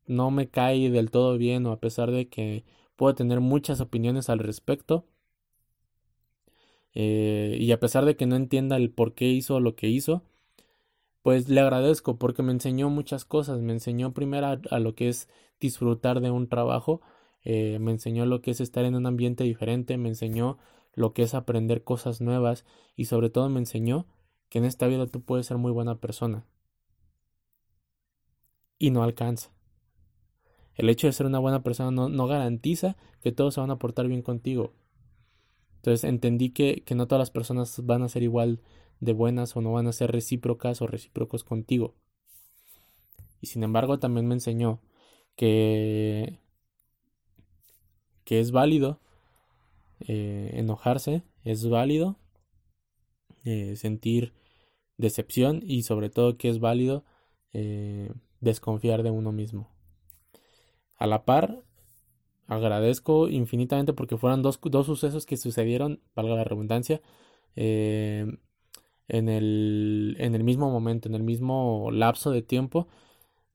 no 0.06 0.30
me 0.30 0.48
cae 0.48 0.90
del 0.90 1.10
todo 1.10 1.38
bien 1.38 1.66
o 1.66 1.72
a 1.72 1.80
pesar 1.80 2.10
de 2.10 2.28
que 2.28 2.64
puedo 2.96 3.14
tener 3.14 3.40
muchas 3.40 3.80
opiniones 3.80 4.28
al 4.30 4.38
respecto, 4.38 5.06
eh, 6.94 7.56
y 7.60 7.72
a 7.72 7.80
pesar 7.80 8.04
de 8.04 8.16
que 8.16 8.26
no 8.26 8.36
entienda 8.36 8.76
el 8.76 8.90
por 8.90 9.14
qué 9.14 9.26
hizo 9.28 9.58
lo 9.60 9.74
que 9.74 9.88
hizo, 9.88 10.22
pues 11.22 11.48
le 11.48 11.60
agradezco 11.60 12.18
porque 12.18 12.42
me 12.42 12.52
enseñó 12.52 12.90
muchas 12.90 13.24
cosas, 13.24 13.60
me 13.60 13.72
enseñó 13.72 14.12
primero 14.12 14.58
a 14.70 14.78
lo 14.78 14.94
que 14.94 15.08
es 15.08 15.28
disfrutar 15.60 16.20
de 16.20 16.30
un 16.30 16.48
trabajo, 16.48 17.00
eh, 17.44 17.78
me 17.80 17.92
enseñó 17.92 18.26
lo 18.26 18.42
que 18.42 18.50
es 18.52 18.60
estar 18.60 18.84
en 18.84 18.94
un 18.94 19.06
ambiente 19.06 19.44
diferente, 19.44 19.96
me 19.96 20.10
enseñó 20.10 20.58
lo 20.94 21.12
que 21.14 21.22
es 21.22 21.34
aprender 21.34 21.82
cosas 21.82 22.20
nuevas 22.20 22.64
y 22.96 23.06
sobre 23.06 23.30
todo 23.30 23.48
me 23.48 23.60
enseñó 23.60 24.06
que 24.50 24.58
en 24.58 24.66
esta 24.66 24.86
vida 24.86 25.06
tú 25.06 25.22
puedes 25.22 25.46
ser 25.46 25.56
muy 25.58 25.72
buena 25.72 25.96
persona. 26.00 26.44
Y 28.78 28.90
no 28.90 29.02
alcanza. 29.02 29.53
El 30.74 30.88
hecho 30.88 31.06
de 31.06 31.12
ser 31.12 31.26
una 31.26 31.38
buena 31.38 31.62
persona 31.62 31.90
no, 31.90 32.26
garantiza 32.26 32.96
que 33.22 33.32
todos 33.32 33.54
se 33.54 33.60
van 33.60 33.70
a 33.70 33.78
portar 33.78 34.08
bien 34.08 34.22
contigo. 34.22 34.72
Entonces 35.76 36.04
entendí 36.04 36.50
que, 36.50 36.82
que 36.84 36.94
no 36.94 37.06
todas 37.06 37.20
las 37.20 37.30
personas 37.30 37.84
van 37.84 38.02
a 38.02 38.08
ser 38.08 38.22
igual 38.22 38.60
de 39.00 39.12
buenas 39.12 39.56
o 39.56 39.60
no 39.60 39.72
van 39.72 39.86
a 39.86 39.92
ser 39.92 40.10
recíprocas 40.12 40.82
o 40.82 40.86
recíprocos 40.86 41.44
contigo. 41.44 41.94
Y 43.40 43.46
sin 43.48 43.62
embargo 43.62 43.98
también 43.98 44.26
me 44.26 44.34
enseñó 44.34 44.80
que 45.36 46.38
que 48.24 48.40
es 48.40 48.50
válido 48.50 49.00
eh, 50.00 50.52
enojarse, 50.54 51.22
es 51.44 51.68
válido 51.68 52.16
eh, 53.44 53.76
sentir 53.76 54.32
decepción 54.96 55.62
y 55.64 55.82
sobre 55.82 56.10
todo 56.10 56.36
que 56.38 56.48
es 56.48 56.58
válido 56.58 57.04
eh, 57.52 58.10
desconfiar 58.40 59.02
de 59.02 59.10
uno 59.10 59.32
mismo. 59.32 59.73
A 60.96 61.06
la 61.06 61.24
par, 61.24 61.62
agradezco 62.46 63.28
infinitamente 63.28 63.92
porque 63.92 64.16
fueron 64.16 64.42
dos, 64.42 64.60
dos 64.62 64.86
sucesos 64.86 65.26
que 65.26 65.36
sucedieron, 65.36 66.00
valga 66.14 66.36
la 66.36 66.44
redundancia, 66.44 67.00
eh, 67.56 68.26
en, 69.08 69.28
el, 69.28 70.16
en 70.18 70.34
el 70.34 70.44
mismo 70.44 70.70
momento, 70.70 71.08
en 71.08 71.14
el 71.14 71.22
mismo 71.22 71.90
lapso 71.92 72.30
de 72.30 72.42
tiempo. 72.42 72.88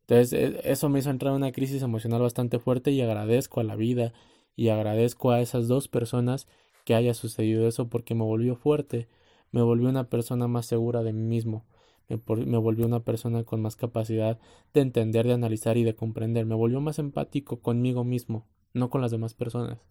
Entonces 0.01 0.33
e, 0.33 0.71
eso 0.71 0.89
me 0.89 0.99
hizo 0.99 1.09
entrar 1.09 1.31
en 1.31 1.37
una 1.37 1.51
crisis 1.51 1.81
emocional 1.81 2.21
bastante 2.21 2.59
fuerte 2.59 2.91
y 2.91 3.01
agradezco 3.01 3.59
a 3.59 3.63
la 3.63 3.75
vida 3.75 4.13
y 4.55 4.69
agradezco 4.69 5.31
a 5.31 5.41
esas 5.41 5.67
dos 5.67 5.87
personas 5.87 6.47
que 6.85 6.95
haya 6.95 7.13
sucedido 7.13 7.67
eso 7.67 7.89
porque 7.89 8.15
me 8.15 8.23
volvió 8.23 8.55
fuerte, 8.55 9.07
me 9.51 9.61
volvió 9.61 9.89
una 9.89 10.09
persona 10.09 10.47
más 10.47 10.65
segura 10.65 11.03
de 11.03 11.13
mí 11.13 11.23
mismo, 11.23 11.65
me, 12.09 12.57
volvió 12.57 12.85
una 12.85 13.01
persona 13.01 13.43
con 13.43 13.61
más 13.61 13.75
capacidad 13.75 14.39
de 14.73 14.81
entender, 14.81 15.27
de 15.27 15.33
analizar 15.33 15.77
y 15.77 15.83
de 15.83 15.95
comprender, 15.95 16.45
me 16.45 16.55
volvió 16.55 16.81
más 16.81 16.99
empático 16.99 17.59
conmigo 17.59 18.03
mismo, 18.03 18.45
no 18.73 18.89
con 18.89 19.01
las 19.01 19.11
demás 19.11 19.33
personas. 19.33 19.87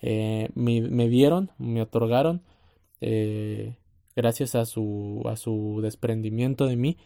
Eh, 0.00 0.50
me, 0.54 0.80
me, 0.80 1.08
dieron, 1.08 1.52
me 1.58 1.80
otorgaron, 1.80 2.42
eh, 3.00 3.76
gracias 4.16 4.54
a 4.56 4.64
su, 4.66 5.22
a 5.26 5.36
su 5.36 5.80
desprendimiento 5.82 6.66
de 6.66 6.76
mí, 6.76 6.96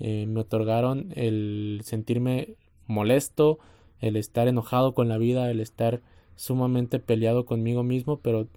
eh, 0.00 0.26
me 0.26 0.40
otorgaron 0.40 1.12
el 1.14 1.80
sentirme 1.84 2.56
molesto, 2.86 3.60
el 4.00 4.16
estar 4.16 4.48
enojado 4.48 4.94
con 4.94 5.08
la 5.08 5.18
vida, 5.18 5.48
el 5.50 5.60
estar 5.60 6.02
sumamente 6.34 6.98
peleado 6.98 7.44
conmigo 7.46 7.84
mismo, 7.84 8.18
pero 8.18 8.48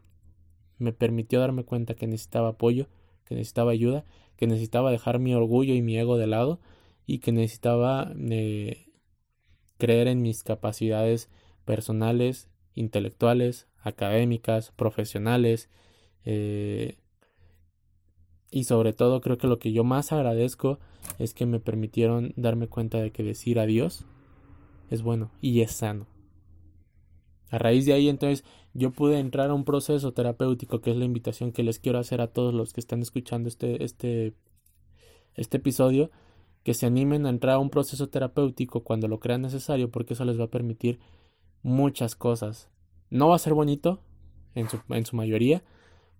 me 0.80 0.92
permitió 0.92 1.40
darme 1.40 1.64
cuenta 1.64 1.94
que 1.94 2.08
necesitaba 2.08 2.50
apoyo, 2.50 2.88
que 3.26 3.36
necesitaba 3.36 3.72
ayuda, 3.72 4.06
que 4.38 4.48
necesitaba 4.48 4.92
dejar 4.92 5.20
mi 5.20 5.34
orgullo 5.34 5.74
y 5.74 5.82
mi 5.82 5.98
ego 5.98 6.18
de 6.18 6.28
lado 6.28 6.60
y 7.06 7.20
que 7.20 7.32
necesitaba 7.32 8.14
eh, 8.18 8.88
creer 9.78 10.08
en 10.08 10.22
mis 10.22 10.44
capacidades 10.44 11.30
personales, 11.66 12.50
intelectuales, 12.74 13.68
académicas, 13.82 14.72
profesionales, 14.72 15.70
eh, 16.26 16.98
y 18.52 18.64
sobre 18.64 18.94
todo 18.94 19.22
creo 19.22 19.38
que 19.38 19.48
lo 19.48 19.60
que 19.60 19.72
yo 19.74 19.84
más 19.84 20.12
agradezco 20.12 20.80
es 21.20 21.34
que 21.34 21.46
me 21.46 21.60
permitieron 21.60 22.34
darme 22.36 22.68
cuenta 22.68 23.02
de 23.02 23.12
que 23.12 23.24
decir 23.24 23.60
adiós 23.60 24.06
es 24.90 25.02
bueno 25.02 25.32
y 25.42 25.62
es 25.62 25.72
sano. 25.72 26.15
A 27.50 27.58
raíz 27.58 27.86
de 27.86 27.94
ahí 27.94 28.10
entonces 28.10 28.44
yo 28.74 28.92
pude 28.92 29.20
entrar 29.20 29.50
a 29.50 29.54
un 29.54 29.64
proceso 29.64 30.14
terapéutico 30.14 30.82
que 30.82 30.92
es 30.92 30.98
la 30.98 31.06
invitación 31.06 31.52
que 31.52 31.64
les 31.64 31.80
quiero 31.80 32.00
hacer 32.00 32.22
a 32.22 32.28
todos 32.28 32.54
los 32.54 32.74
que 32.74 32.80
están 32.80 33.02
escuchando 33.02 33.48
este, 33.48 33.84
este, 33.84 34.34
este 35.36 35.58
episodio, 35.58 36.12
que 36.64 36.74
se 36.74 36.86
animen 36.86 37.26
a 37.26 37.30
entrar 37.30 37.56
a 37.56 37.60
un 37.60 37.70
proceso 37.70 38.10
terapéutico 38.10 38.84
cuando 38.84 39.08
lo 39.08 39.20
crean 39.20 39.42
necesario 39.42 39.92
porque 39.92 40.14
eso 40.14 40.26
les 40.26 40.40
va 40.40 40.46
a 40.46 40.50
permitir 40.50 41.00
muchas 41.62 42.16
cosas. 42.16 42.70
No 43.10 43.30
va 43.30 43.36
a 43.36 43.40
ser 43.40 43.54
bonito 43.54 44.02
en 44.56 44.68
su, 44.70 44.80
en 44.90 45.06
su 45.06 45.16
mayoría 45.16 45.64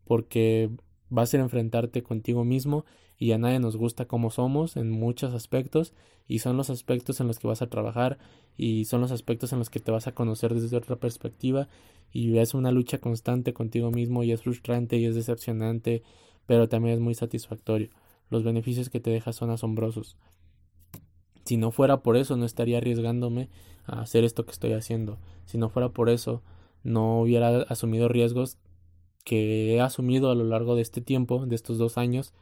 porque 0.06 0.70
va 1.16 1.24
a 1.24 1.28
ser 1.28 1.40
enfrentarte 1.40 2.04
contigo 2.04 2.44
mismo 2.44 2.86
y 3.18 3.32
a 3.32 3.38
nadie 3.38 3.60
nos 3.60 3.78
gusta 3.78 4.06
como 4.06 4.30
somos 4.30 4.78
en 4.78 4.90
muchos 4.90 5.34
aspectos 5.34 5.94
y 6.28 6.40
son 6.40 6.58
los 6.58 6.70
aspectos 6.70 7.20
en 7.20 7.28
los 7.28 7.40
que 7.40 7.48
vas 7.48 7.62
a 7.62 7.70
trabajar 7.70 8.18
y 8.58 8.86
son 8.86 9.02
los 9.02 9.12
aspectos 9.12 9.54
en 9.54 9.60
los 9.60 9.70
que 9.70 9.80
te 9.80 9.92
vas 9.92 10.08
a 10.08 10.14
conocer 10.14 10.54
desde 10.54 10.78
otra 10.78 10.96
perspectiva 10.98 11.68
y 12.12 12.38
es 12.38 12.54
una 12.54 12.72
lucha 12.72 13.00
constante 13.00 13.54
contigo 13.54 13.92
mismo 13.92 14.24
y 14.24 14.32
es 14.32 14.42
frustrante 14.42 14.98
y 14.98 15.06
es 15.06 15.16
decepcionante 15.16 16.04
pero 16.46 16.70
también 16.70 16.96
es 16.96 17.02
muy 17.02 17.16
satisfactorio. 17.16 17.90
Los 18.30 18.44
beneficios 18.44 18.90
que 18.90 19.00
te 19.00 19.10
deja 19.10 19.34
son 19.34 19.50
asombrosos. 19.50 20.18
Si 21.44 21.58
no 21.58 21.72
fuera 21.72 22.02
por 22.02 22.18
eso 22.18 22.38
no 22.38 22.46
estaría 22.46 22.78
arriesgándome 22.78 23.50
a 23.86 24.02
hacer 24.02 24.24
esto 24.24 24.46
que 24.46 24.52
estoy 24.52 24.74
haciendo. 24.74 25.20
Si 25.46 25.58
no 25.58 25.70
fuera 25.70 25.90
por 25.90 26.10
eso 26.10 26.42
no 26.84 27.22
hubiera 27.22 27.64
asumido 27.64 28.08
riesgos 28.08 28.58
que 29.24 29.74
he 29.74 29.82
asumido 29.82 30.30
a 30.30 30.36
lo 30.36 30.44
largo 30.44 30.76
de 30.76 30.84
este 30.84 31.02
tiempo, 31.02 31.46
de 31.46 31.56
estos 31.56 31.78
dos 31.78 31.98
años, 31.98 32.34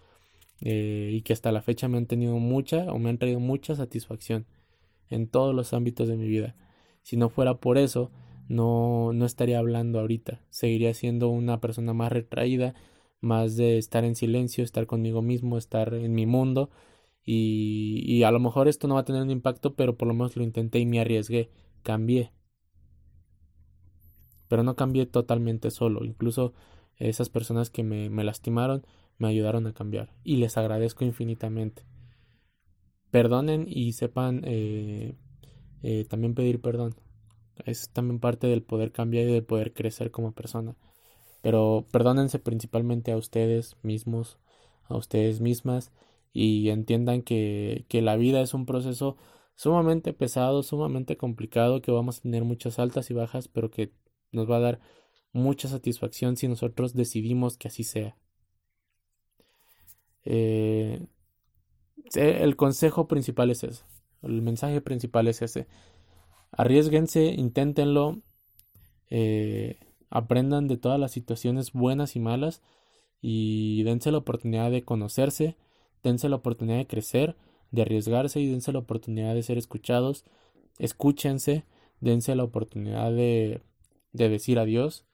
eh, 0.65 1.09
y 1.11 1.21
que 1.23 1.33
hasta 1.33 1.51
la 1.51 1.61
fecha 1.61 1.89
me 1.89 1.97
han 1.97 2.05
tenido 2.05 2.37
mucha 2.39 2.91
o 2.91 2.97
me 2.97 3.09
han 3.09 3.17
traído 3.17 3.41
mucha 3.41 3.75
satisfacción 3.75 4.45
en 5.09 5.27
todos 5.27 5.53
los 5.53 5.73
ámbitos 5.73 6.07
de 6.07 6.15
mi 6.15 6.27
vida. 6.27 6.55
Si 7.01 7.17
no 7.17 7.29
fuera 7.29 7.55
por 7.55 7.77
eso, 7.77 8.11
no, 8.47 9.11
no 9.13 9.25
estaría 9.25 9.59
hablando 9.59 9.99
ahorita. 9.99 10.41
Seguiría 10.49 10.93
siendo 10.93 11.29
una 11.29 11.59
persona 11.59 11.93
más 11.93 12.11
retraída, 12.13 12.75
más 13.19 13.57
de 13.57 13.77
estar 13.77 14.05
en 14.05 14.15
silencio, 14.15 14.63
estar 14.63 14.85
conmigo 14.87 15.21
mismo, 15.21 15.57
estar 15.57 15.93
en 15.93 16.13
mi 16.15 16.25
mundo. 16.25 16.69
Y, 17.25 18.03
y 18.05 18.23
a 18.23 18.31
lo 18.31 18.39
mejor 18.39 18.69
esto 18.69 18.87
no 18.87 18.95
va 18.95 19.01
a 19.01 19.05
tener 19.05 19.21
un 19.21 19.31
impacto, 19.31 19.75
pero 19.75 19.97
por 19.97 20.07
lo 20.07 20.13
menos 20.13 20.37
lo 20.37 20.43
intenté 20.43 20.79
y 20.79 20.85
me 20.85 21.01
arriesgué, 21.01 21.49
cambié. 21.83 22.31
Pero 24.47 24.63
no 24.63 24.75
cambié 24.77 25.05
totalmente 25.07 25.71
solo. 25.71 26.05
Incluso 26.05 26.53
esas 26.97 27.29
personas 27.29 27.69
que 27.69 27.83
me, 27.83 28.09
me 28.09 28.23
lastimaron 28.23 28.85
me 29.17 29.27
ayudaron 29.27 29.67
a 29.67 29.73
cambiar 29.73 30.13
y 30.23 30.37
les 30.37 30.57
agradezco 30.57 31.05
infinitamente. 31.05 31.83
Perdonen 33.11 33.65
y 33.67 33.93
sepan 33.93 34.41
eh, 34.43 35.15
eh, 35.83 36.05
también 36.09 36.33
pedir 36.33 36.61
perdón. 36.61 36.95
Es 37.65 37.89
también 37.89 38.19
parte 38.19 38.47
del 38.47 38.63
poder 38.63 38.91
cambiar 38.91 39.27
y 39.27 39.33
del 39.33 39.43
poder 39.43 39.73
crecer 39.73 40.11
como 40.11 40.31
persona. 40.31 40.75
Pero 41.41 41.85
perdónense 41.91 42.39
principalmente 42.39 43.11
a 43.11 43.17
ustedes 43.17 43.77
mismos, 43.83 44.39
a 44.85 44.95
ustedes 44.95 45.41
mismas 45.41 45.91
y 46.31 46.69
entiendan 46.69 47.21
que, 47.21 47.85
que 47.89 48.01
la 48.01 48.15
vida 48.15 48.41
es 48.41 48.53
un 48.53 48.65
proceso 48.65 49.17
sumamente 49.55 50.13
pesado, 50.13 50.63
sumamente 50.63 51.17
complicado, 51.17 51.81
que 51.81 51.91
vamos 51.91 52.19
a 52.19 52.21
tener 52.21 52.43
muchas 52.43 52.79
altas 52.79 53.11
y 53.11 53.13
bajas, 53.13 53.47
pero 53.47 53.69
que 53.69 53.91
nos 54.31 54.49
va 54.49 54.57
a 54.57 54.61
dar 54.61 54.79
mucha 55.31 55.67
satisfacción 55.67 56.37
si 56.37 56.47
nosotros 56.47 56.93
decidimos 56.93 57.57
que 57.57 57.67
así 57.67 57.83
sea. 57.83 58.17
Eh, 60.25 61.05
el 62.15 62.55
consejo 62.55 63.07
principal 63.07 63.49
es 63.49 63.63
ese. 63.63 63.83
El 64.21 64.41
mensaje 64.41 64.81
principal 64.81 65.27
es 65.27 65.41
ese. 65.41 65.67
Arriesguense, 66.51 67.25
inténtenlo, 67.25 68.21
eh, 69.09 69.79
aprendan 70.09 70.67
de 70.67 70.77
todas 70.77 70.99
las 70.99 71.11
situaciones 71.11 71.73
buenas 71.73 72.15
y 72.15 72.19
malas 72.19 72.61
y 73.21 73.83
dense 73.83 74.11
la 74.11 74.19
oportunidad 74.19 74.69
de 74.69 74.83
conocerse, 74.83 75.57
dense 76.03 76.29
la 76.29 76.35
oportunidad 76.35 76.77
de 76.77 76.87
crecer, 76.87 77.35
de 77.71 77.81
arriesgarse 77.81 78.39
y 78.39 78.47
dense 78.47 78.71
la 78.71 78.79
oportunidad 78.79 79.33
de 79.33 79.43
ser 79.43 79.57
escuchados, 79.57 80.25
escúchense, 80.77 81.65
dense 82.01 82.35
la 82.35 82.43
oportunidad 82.43 83.11
de, 83.11 83.61
de 84.11 84.29
decir 84.29 84.59
adiós, 84.59 85.05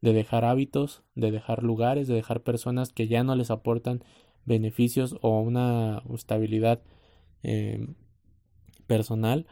de 0.00 0.12
dejar 0.12 0.44
hábitos, 0.44 1.02
de 1.14 1.30
dejar 1.30 1.62
lugares, 1.62 2.08
de 2.08 2.14
dejar 2.14 2.42
personas 2.42 2.92
que 2.92 3.06
ya 3.06 3.22
no 3.22 3.36
les 3.36 3.50
aportan 3.50 4.02
beneficios 4.48 5.16
o 5.22 5.40
una 5.40 6.02
estabilidad 6.12 6.82
em, 7.42 7.94
personal, 8.86 9.46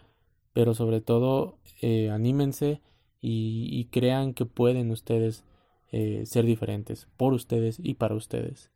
pero 0.53 0.75
sobre 0.75 1.01
todo 1.01 1.59
eh, 1.83 2.11
anímense 2.11 2.81
y, 3.21 3.87
crean 3.91 4.35
que 4.35 4.47
pueden 4.47 4.91
ustedes 4.91 5.45
eh, 5.91 6.25
ser 6.27 6.45
diferentes 6.45 7.09
por 7.17 7.33
ustedes 7.33 7.79
y 7.83 7.95
para 7.95 8.15
ustedes. 8.15 8.71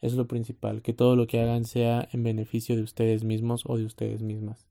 Es 0.00 0.14
lo 0.14 0.26
principal, 0.26 0.82
que 0.82 0.92
todo 0.92 1.16
lo 1.16 1.26
que 1.26 1.40
hagan 1.40 1.64
sea 1.64 2.08
en 2.12 2.22
beneficio 2.22 2.76
de 2.76 2.82
ustedes 2.82 3.24
mismos 3.24 3.64
o 3.66 3.76
de 3.76 3.84
ustedes 3.84 4.22
mismas. 4.22 4.68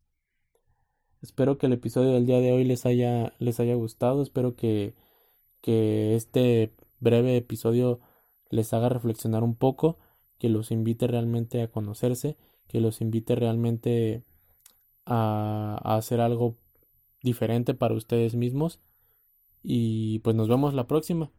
Espero 1.22 1.58
que 1.58 1.66
el 1.66 1.74
episodio 1.74 2.12
del 2.12 2.26
día 2.26 2.40
de 2.40 2.52
hoy 2.52 2.64
les 2.64 2.86
haya, 2.86 3.34
les 3.40 3.60
haya 3.60 3.76
gustado, 3.76 4.22
espero 4.22 4.56
que 4.56 4.94
que 5.66 6.16
este 6.16 6.76
breve 7.00 7.38
episodio 7.38 8.00
les 8.52 8.72
haga 8.72 8.88
reflexionar 8.88 9.44
un 9.44 9.56
poco, 9.56 9.98
que 10.38 10.50
los 10.50 10.72
invite 10.72 11.08
realmente 11.08 11.62
a 11.62 11.68
conocerse, 11.68 12.38
que 12.68 12.82
los 12.82 13.02
invite 13.02 13.36
realmente 13.36 14.24
a, 15.06 15.80
hacer 15.84 16.22
algo 16.22 16.56
diferente 17.22 17.74
para 17.74 17.96
ustedes 17.96 18.36
mismos. 18.36 18.80
Y 19.64 20.20
pues 20.20 20.36
nos 20.36 20.48
vemos 20.48 20.74
la 20.74 20.88
próxima. 20.88 21.32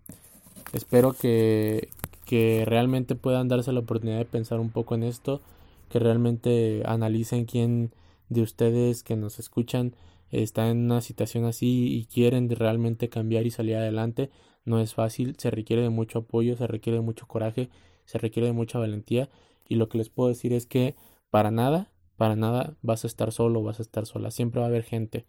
Espero 0.73 1.13
que, 1.13 1.91
que 2.25 2.65
realmente 2.67 3.15
puedan 3.15 3.49
darse 3.49 3.73
la 3.73 3.81
oportunidad 3.81 4.19
de 4.19 4.25
pensar 4.25 4.59
un 4.59 4.71
poco 4.71 4.95
en 4.95 5.05
esto, 5.05 5.41
que 5.89 5.99
realmente 5.99 6.83
analicen 6.87 7.45
quién 7.45 7.93
de 8.29 8.43
ustedes 8.43 9.05
que 9.05 9.17
nos 9.17 9.39
escuchan 9.39 9.95
está 10.31 10.69
en 10.69 10.79
una 10.79 11.01
situación 11.01 11.45
así 11.45 11.97
y 11.97 12.07
quieren 12.07 12.51
realmente 12.51 13.09
cambiar 13.09 13.47
y 13.47 13.51
salir 13.51 13.77
adelante, 13.77 14.31
no 14.65 14.81
es 14.81 14.95
fácil, 14.95 15.37
se 15.39 15.51
requiere 15.51 15.83
de 15.83 15.91
mucho 15.91 16.21
apoyo, 16.21 16.57
se 16.57 16.67
requiere 16.67 16.99
de 16.99 17.05
mucho 17.05 17.27
coraje, 17.27 17.69
se 18.07 18.19
requiere 18.19 18.47
de 18.49 18.53
mucha 18.53 18.79
valentía 18.79 19.29
y 19.69 19.77
lo 19.77 19.88
que 19.88 19.99
les 19.99 20.09
puedo 20.09 20.29
decir 20.29 20.53
es 20.53 20.66
que 20.66 20.95
para 21.31 21.51
nada, 21.51 21.90
para 22.16 22.37
nada 22.37 22.77
vas 22.83 23.05
a 23.05 23.07
estar 23.07 23.33
solo, 23.33 23.62
vas 23.62 23.79
a 23.79 23.83
estar 23.83 24.07
sola, 24.07 24.31
siempre 24.31 24.61
va 24.61 24.66
a 24.66 24.71
haber 24.71 24.85
gente 24.85 25.27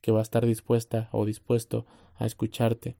que 0.00 0.12
va 0.12 0.18
a 0.20 0.22
estar 0.22 0.44
dispuesta 0.44 1.08
o 1.12 1.24
dispuesto 1.24 1.86
a 2.16 2.26
escucharte, 2.26 2.96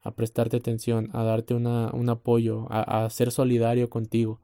a 0.00 0.12
prestarte 0.12 0.56
atención, 0.56 1.10
a 1.12 1.22
darte 1.22 1.54
una, 1.54 1.90
un 1.92 2.08
apoyo, 2.08 2.66
a, 2.70 3.04
a 3.04 3.10
ser 3.10 3.30
solidario 3.30 3.90
contigo 3.90 4.40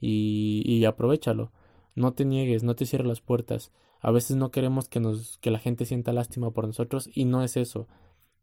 y, 0.00 0.62
y 0.66 0.84
aprovechalo. 0.84 1.52
No 1.94 2.12
te 2.12 2.24
niegues, 2.24 2.62
no 2.62 2.74
te 2.74 2.86
cierres 2.86 3.08
las 3.08 3.20
puertas. 3.20 3.72
A 4.00 4.10
veces 4.10 4.36
no 4.36 4.50
queremos 4.50 4.88
que 4.88 5.00
nos 5.00 5.38
que 5.38 5.50
la 5.50 5.58
gente 5.58 5.84
sienta 5.84 6.12
lástima 6.12 6.50
por 6.50 6.66
nosotros 6.66 7.10
y 7.12 7.24
no 7.24 7.42
es 7.42 7.56
eso. 7.56 7.86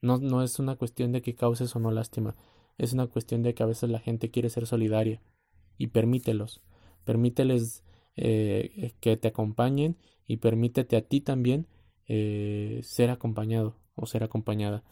No, 0.02 0.18
no 0.20 0.44
es 0.44 0.60
una 0.60 0.76
cuestión 0.76 1.12
de 1.12 1.22
que 1.22 1.36
causes 1.36 1.76
o 1.76 1.80
no 1.80 1.92
lástima, 1.92 2.36
es 2.78 2.94
una 2.94 3.08
cuestión 3.08 3.44
de 3.44 3.54
que 3.54 3.64
a 3.64 3.68
veces 3.68 3.90
la 3.90 4.00
gente 4.00 4.30
quiere 4.30 4.50
ser 4.50 4.68
solidaria 4.68 5.22
y 5.78 5.88
permítelos, 5.88 6.62
permíteles 7.06 7.84
eh, 8.16 8.94
que 9.00 9.18
te 9.18 9.28
acompañen 9.28 9.98
y 10.26 10.38
permítete 10.38 10.98
a 10.98 11.02
ti 11.02 11.22
también 11.22 11.68
eh, 12.08 12.82
ser 12.84 13.10
acompañado 13.10 13.76
o 13.96 14.06
ser 14.06 14.24
acompañada. 14.24 14.84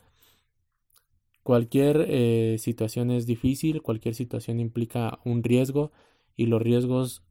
Cualquier 1.43 2.06
eh, 2.08 2.58
situación 2.58 3.12
es 3.12 3.28
difícil, 3.28 3.84
cualquier 3.84 4.15
situación 4.15 4.60
implica 4.60 5.19
un 5.26 5.43
riesgo 5.43 5.91
y 6.36 6.48
los 6.48 6.62
riesgos 6.62 7.24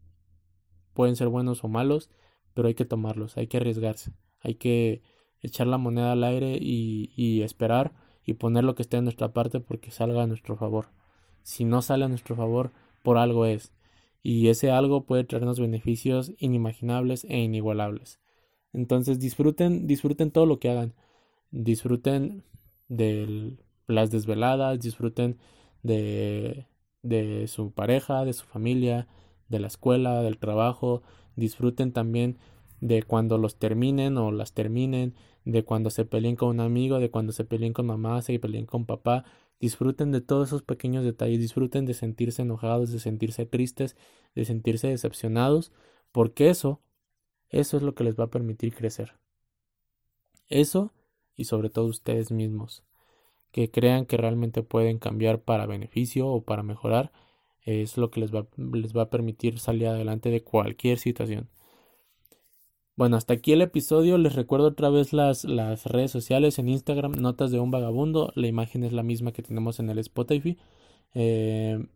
pueden 0.93 1.17
ser 1.17 1.29
buenos 1.29 1.64
o 1.64 1.69
malos, 1.69 2.11
pero 2.55 2.69
hay 2.69 2.75
que 2.75 2.85
tomarlos, 2.85 3.37
hay 3.37 3.49
que 3.49 3.57
arriesgarse, 3.57 4.12
hay 4.40 4.55
que 4.55 5.03
echar 5.40 5.67
la 5.67 5.79
moneda 5.79 6.12
al 6.12 6.23
aire 6.23 6.57
y, 6.61 7.12
y 7.17 7.43
esperar 7.43 8.04
y 8.25 8.35
poner 8.35 8.65
lo 8.65 8.75
que 8.75 8.83
esté 8.83 8.97
en 8.97 9.05
nuestra 9.05 9.33
parte 9.33 9.61
porque 9.61 9.91
salga 9.91 10.23
a 10.23 10.27
nuestro 10.27 10.57
favor. 10.57 10.89
Si 11.43 11.65
no 11.65 11.83
sale 11.83 12.05
a 12.05 12.09
nuestro 12.09 12.37
favor, 12.37 12.73
por 13.03 13.19
algo 13.19 13.47
es. 13.47 13.73
Y 14.23 14.49
ese 14.49 14.71
algo 14.71 15.05
puede 15.05 15.25
traernos 15.25 15.61
beneficios 15.61 16.33
inimaginables 16.39 17.25
e 17.25 17.39
inigualables. 17.39 18.21
Entonces 18.73 19.19
disfruten, 19.19 19.87
disfruten 19.87 20.31
todo 20.31 20.47
lo 20.47 20.59
que 20.59 20.71
hagan. 20.71 20.95
Disfruten 21.51 22.45
del 22.89 23.59
las 23.87 24.11
desveladas, 24.11 24.81
disfruten 24.81 25.39
de, 25.83 26.67
de 27.03 27.47
su 27.49 27.73
pareja, 27.73 28.25
de 28.25 28.33
su 28.33 28.45
familia, 28.47 29.07
de 29.49 29.59
la 29.61 29.67
escuela, 29.67 30.23
del 30.23 30.39
trabajo, 30.39 31.03
disfruten 31.37 31.93
también 31.93 32.39
de 32.85 33.03
cuando 33.03 33.38
los 33.38 33.57
terminen 33.57 34.18
o 34.18 34.31
las 34.31 34.53
terminen, 34.53 35.14
de 35.47 35.64
cuando 35.64 35.88
se 35.88 36.05
peleen 36.05 36.37
con 36.37 36.51
un 36.51 36.61
amigo, 36.61 37.01
de 37.01 37.11
cuando 37.11 37.33
se 37.33 37.47
peleen 37.47 37.73
con 37.73 37.87
mamá, 37.87 38.20
se 38.20 38.38
peleen 38.38 38.66
con 38.66 38.85
papá, 38.85 39.25
disfruten 39.59 40.12
de 40.12 40.20
todos 40.20 40.49
esos 40.49 40.62
pequeños 40.62 41.03
detalles, 41.03 41.40
disfruten 41.40 41.87
de 41.87 41.94
sentirse 41.94 42.42
enojados, 42.42 42.92
de 42.92 42.99
sentirse 43.01 43.47
tristes, 43.47 43.97
de 44.35 44.44
sentirse 44.44 44.88
decepcionados, 44.88 45.73
porque 46.12 46.51
eso, 46.51 46.83
eso 47.49 47.79
es 47.79 47.83
lo 47.83 47.94
que 47.94 48.05
les 48.05 48.20
va 48.20 48.25
a 48.25 48.31
permitir 48.31 48.75
crecer. 48.75 49.14
Eso 50.49 50.92
y 51.37 51.44
sobre 51.44 51.70
todo 51.70 51.87
ustedes 51.87 52.33
mismos 52.33 52.85
que 53.51 53.70
crean 53.70 54.05
que 54.05 54.18
realmente 54.18 54.62
pueden 54.62 54.99
cambiar 54.99 55.40
para 55.40 55.64
beneficio 55.64 56.29
o 56.29 56.42
para 56.44 56.62
mejorar, 56.62 57.12
es 57.62 57.97
lo 57.97 58.11
que 58.11 58.20
les 58.20 58.35
va, 58.35 58.47
les 58.59 58.94
va 58.94 59.03
a 59.05 59.11
permitir 59.11 59.59
salir 59.59 59.87
adelante 59.88 60.29
de 60.29 60.42
cualquier 60.44 60.99
situación. 60.99 61.49
Bueno, 62.97 63.17
hasta 63.17 63.35
aquí 63.35 63.53
el 63.53 63.63
episodio. 63.63 64.19
Les 64.19 64.35
recuerdo 64.35 64.69
otra 64.69 64.89
vez 64.89 65.13
las, 65.13 65.45
las 65.45 65.85
redes 65.87 66.11
sociales 66.13 66.59
en 66.59 66.69
Instagram, 66.69 67.13
Notas 67.13 67.51
de 67.51 67.59
un 67.61 67.71
Vagabundo. 67.71 68.33
La 68.37 68.47
imagen 68.47 68.85
es 68.85 68.93
la 68.93 69.03
misma 69.03 69.33
que 69.33 69.43
tenemos 69.43 69.81
en 69.81 69.91
el 69.91 69.99
Spotify. 69.99 70.59
Eh, 71.15 71.87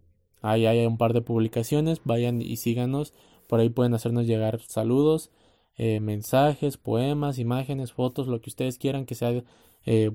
ahí 0.42 0.66
hay 0.66 0.86
un 0.86 0.98
par 0.98 1.12
de 1.12 1.22
publicaciones. 1.22 2.00
Vayan 2.04 2.42
y 2.42 2.56
síganos. 2.56 3.14
Por 3.48 3.60
ahí 3.60 3.70
pueden 3.70 3.94
hacernos 3.94 4.26
llegar 4.26 4.60
saludos, 4.60 5.30
eh, 5.76 6.00
mensajes, 6.00 6.76
poemas, 6.76 7.38
imágenes, 7.38 7.92
fotos, 7.92 8.28
lo 8.28 8.40
que 8.40 8.50
ustedes 8.50 8.78
quieran 8.78 9.06
que 9.06 9.14
sea 9.14 9.42
eh, 9.86 10.12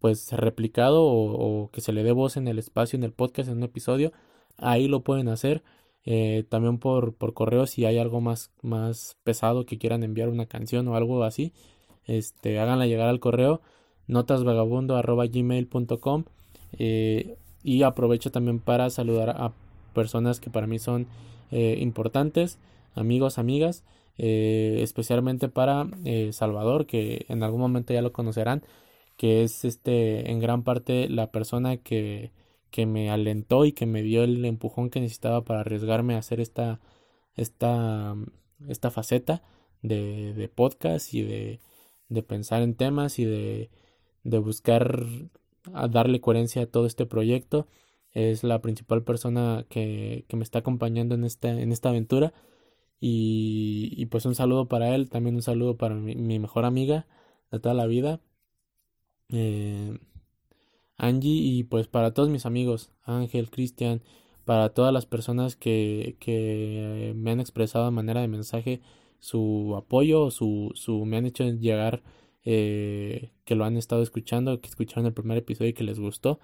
pues 0.00 0.32
replicado 0.32 1.04
o, 1.04 1.70
que 1.70 1.80
se 1.80 1.92
le 1.92 2.02
dé 2.02 2.12
voz 2.12 2.36
en 2.36 2.48
el 2.48 2.58
espacio, 2.58 2.96
en 2.96 3.04
el 3.04 3.12
podcast, 3.12 3.48
en 3.48 3.58
un 3.58 3.64
episodio, 3.64 4.12
ahí 4.58 4.88
lo 4.88 5.02
pueden 5.04 5.28
hacer. 5.28 5.62
Eh, 6.04 6.44
también 6.48 6.78
por, 6.78 7.14
por 7.14 7.34
correo 7.34 7.66
si 7.66 7.84
hay 7.84 7.98
algo 7.98 8.20
más, 8.20 8.50
más 8.62 9.16
pesado 9.22 9.66
que 9.66 9.78
quieran 9.78 10.02
enviar 10.02 10.28
una 10.28 10.46
canción 10.46 10.88
o 10.88 10.96
algo 10.96 11.22
así, 11.24 11.52
este, 12.06 12.58
háganla 12.58 12.86
llegar 12.86 13.08
al 13.08 13.20
correo 13.20 13.60
notasvagabundo.gmail.com 14.06 16.24
eh, 16.78 17.36
y 17.62 17.82
aprovecho 17.82 18.30
también 18.30 18.60
para 18.60 18.88
saludar 18.90 19.30
a 19.30 19.52
personas 19.94 20.40
que 20.40 20.50
para 20.50 20.66
mí 20.66 20.78
son 20.78 21.06
eh, 21.50 21.78
importantes, 21.80 22.58
amigos, 22.94 23.38
amigas, 23.38 23.84
especialmente 24.16 25.48
para 25.48 25.86
Salvador, 26.32 26.84
que 26.84 27.24
en 27.28 27.42
algún 27.42 27.60
momento 27.60 27.94
ya 27.94 28.02
lo 28.02 28.12
conocerán 28.12 28.62
que 29.20 29.42
es 29.42 29.66
este 29.66 30.30
en 30.30 30.40
gran 30.40 30.62
parte 30.62 31.06
la 31.10 31.30
persona 31.30 31.76
que, 31.76 32.30
que 32.70 32.86
me 32.86 33.10
alentó 33.10 33.64
y 33.64 33.72
que 33.72 33.86
me 33.86 34.02
dio 34.02 34.24
el 34.24 34.44
empujón 34.44 34.90
que 34.90 35.00
necesitaba 35.00 35.44
para 35.44 35.60
arriesgarme 35.60 36.14
a 36.14 36.18
hacer 36.18 36.40
esta, 36.40 36.80
esta, 37.36 38.16
esta 38.68 38.90
faceta 38.90 39.42
de, 39.82 40.34
de 40.34 40.48
podcast 40.48 41.14
y 41.14 41.22
de, 41.22 41.60
de, 42.08 42.22
pensar 42.22 42.62
en 42.62 42.74
temas 42.74 43.18
y 43.18 43.24
de, 43.24 43.70
de 44.24 44.38
buscar 44.38 45.06
a 45.74 45.88
darle 45.88 46.20
coherencia 46.20 46.62
a 46.62 46.66
todo 46.66 46.86
este 46.86 47.06
proyecto. 47.06 47.66
Es 48.12 48.42
la 48.44 48.60
principal 48.60 49.04
persona 49.04 49.66
que, 49.68 50.24
que 50.28 50.36
me 50.36 50.44
está 50.44 50.60
acompañando 50.60 51.14
en 51.14 51.24
esta, 51.24 51.50
en 51.50 51.72
esta 51.72 51.90
aventura. 51.90 52.32
Y, 53.00 53.94
y, 53.96 54.06
pues 54.06 54.26
un 54.26 54.34
saludo 54.34 54.68
para 54.68 54.94
él, 54.94 55.08
también 55.10 55.36
un 55.36 55.42
saludo 55.42 55.76
para 55.76 55.94
mi, 55.94 56.16
mi 56.16 56.38
mejor 56.38 56.64
amiga 56.66 57.06
de 57.50 57.58
toda 57.60 57.74
la 57.74 57.86
vida, 57.86 58.20
eh, 59.30 59.98
Angie 61.00 61.40
y 61.42 61.64
pues 61.64 61.88
para 61.88 62.12
todos 62.12 62.28
mis 62.28 62.46
amigos, 62.46 62.92
Ángel, 63.04 63.50
Cristian, 63.50 64.02
para 64.44 64.70
todas 64.70 64.92
las 64.92 65.06
personas 65.06 65.56
que, 65.56 66.16
que 66.20 67.12
me 67.16 67.30
han 67.30 67.40
expresado 67.40 67.86
de 67.86 67.90
manera 67.90 68.20
de 68.20 68.28
mensaje 68.28 68.80
su 69.18 69.74
apoyo, 69.76 70.30
su, 70.30 70.72
su 70.74 71.04
me 71.06 71.16
han 71.16 71.26
hecho 71.26 71.44
llegar 71.44 72.02
eh, 72.44 73.32
que 73.44 73.54
lo 73.54 73.64
han 73.64 73.76
estado 73.76 74.02
escuchando, 74.02 74.60
que 74.60 74.68
escucharon 74.68 75.06
el 75.06 75.14
primer 75.14 75.38
episodio 75.38 75.70
y 75.70 75.74
que 75.74 75.84
les 75.84 75.98
gustó, 76.00 76.40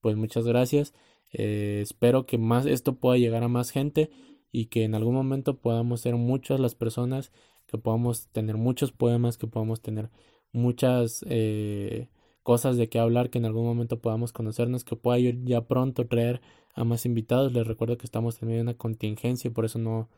pues 0.00 0.16
muchas 0.16 0.46
gracias. 0.46 0.94
Eh, 1.32 1.80
espero 1.82 2.26
que 2.26 2.38
más 2.38 2.66
esto 2.66 2.96
pueda 2.96 3.18
llegar 3.18 3.42
a 3.42 3.48
más 3.48 3.70
gente 3.70 4.10
y 4.52 4.66
que 4.66 4.84
en 4.84 4.94
algún 4.94 5.14
momento 5.14 5.58
podamos 5.58 6.00
ser 6.00 6.16
muchas 6.16 6.60
las 6.60 6.74
personas, 6.74 7.32
que 7.66 7.78
podamos 7.78 8.28
tener 8.28 8.56
muchos 8.56 8.92
poemas, 8.92 9.38
que 9.38 9.46
podamos 9.48 9.80
tener 9.82 10.10
muchas 10.52 11.24
eh, 11.28 12.08
cosas 12.46 12.76
de 12.76 12.88
qué 12.88 13.00
hablar, 13.00 13.28
que 13.28 13.38
en 13.38 13.44
algún 13.44 13.64
momento 13.64 13.98
podamos 13.98 14.32
conocernos, 14.32 14.84
que 14.84 14.94
pueda 14.94 15.18
ir 15.18 15.42
ya 15.44 15.62
pronto 15.62 16.06
traer 16.06 16.40
a 16.76 16.84
más 16.84 17.04
invitados. 17.04 17.52
Les 17.52 17.66
recuerdo 17.66 17.98
que 17.98 18.06
estamos 18.06 18.40
en 18.40 18.60
una 18.60 18.74
contingencia 18.74 19.48
y 19.48 19.50
por 19.50 19.64
eso 19.64 19.80
no, 19.80 20.08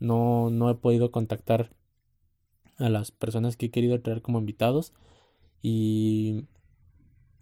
no, 0.00 0.48
no 0.48 0.70
he 0.70 0.74
podido 0.74 1.10
contactar 1.10 1.70
a 2.78 2.88
las 2.88 3.10
personas 3.10 3.58
que 3.58 3.66
he 3.66 3.70
querido 3.70 4.00
traer 4.00 4.22
como 4.22 4.38
invitados. 4.38 4.94
Y, 5.60 6.46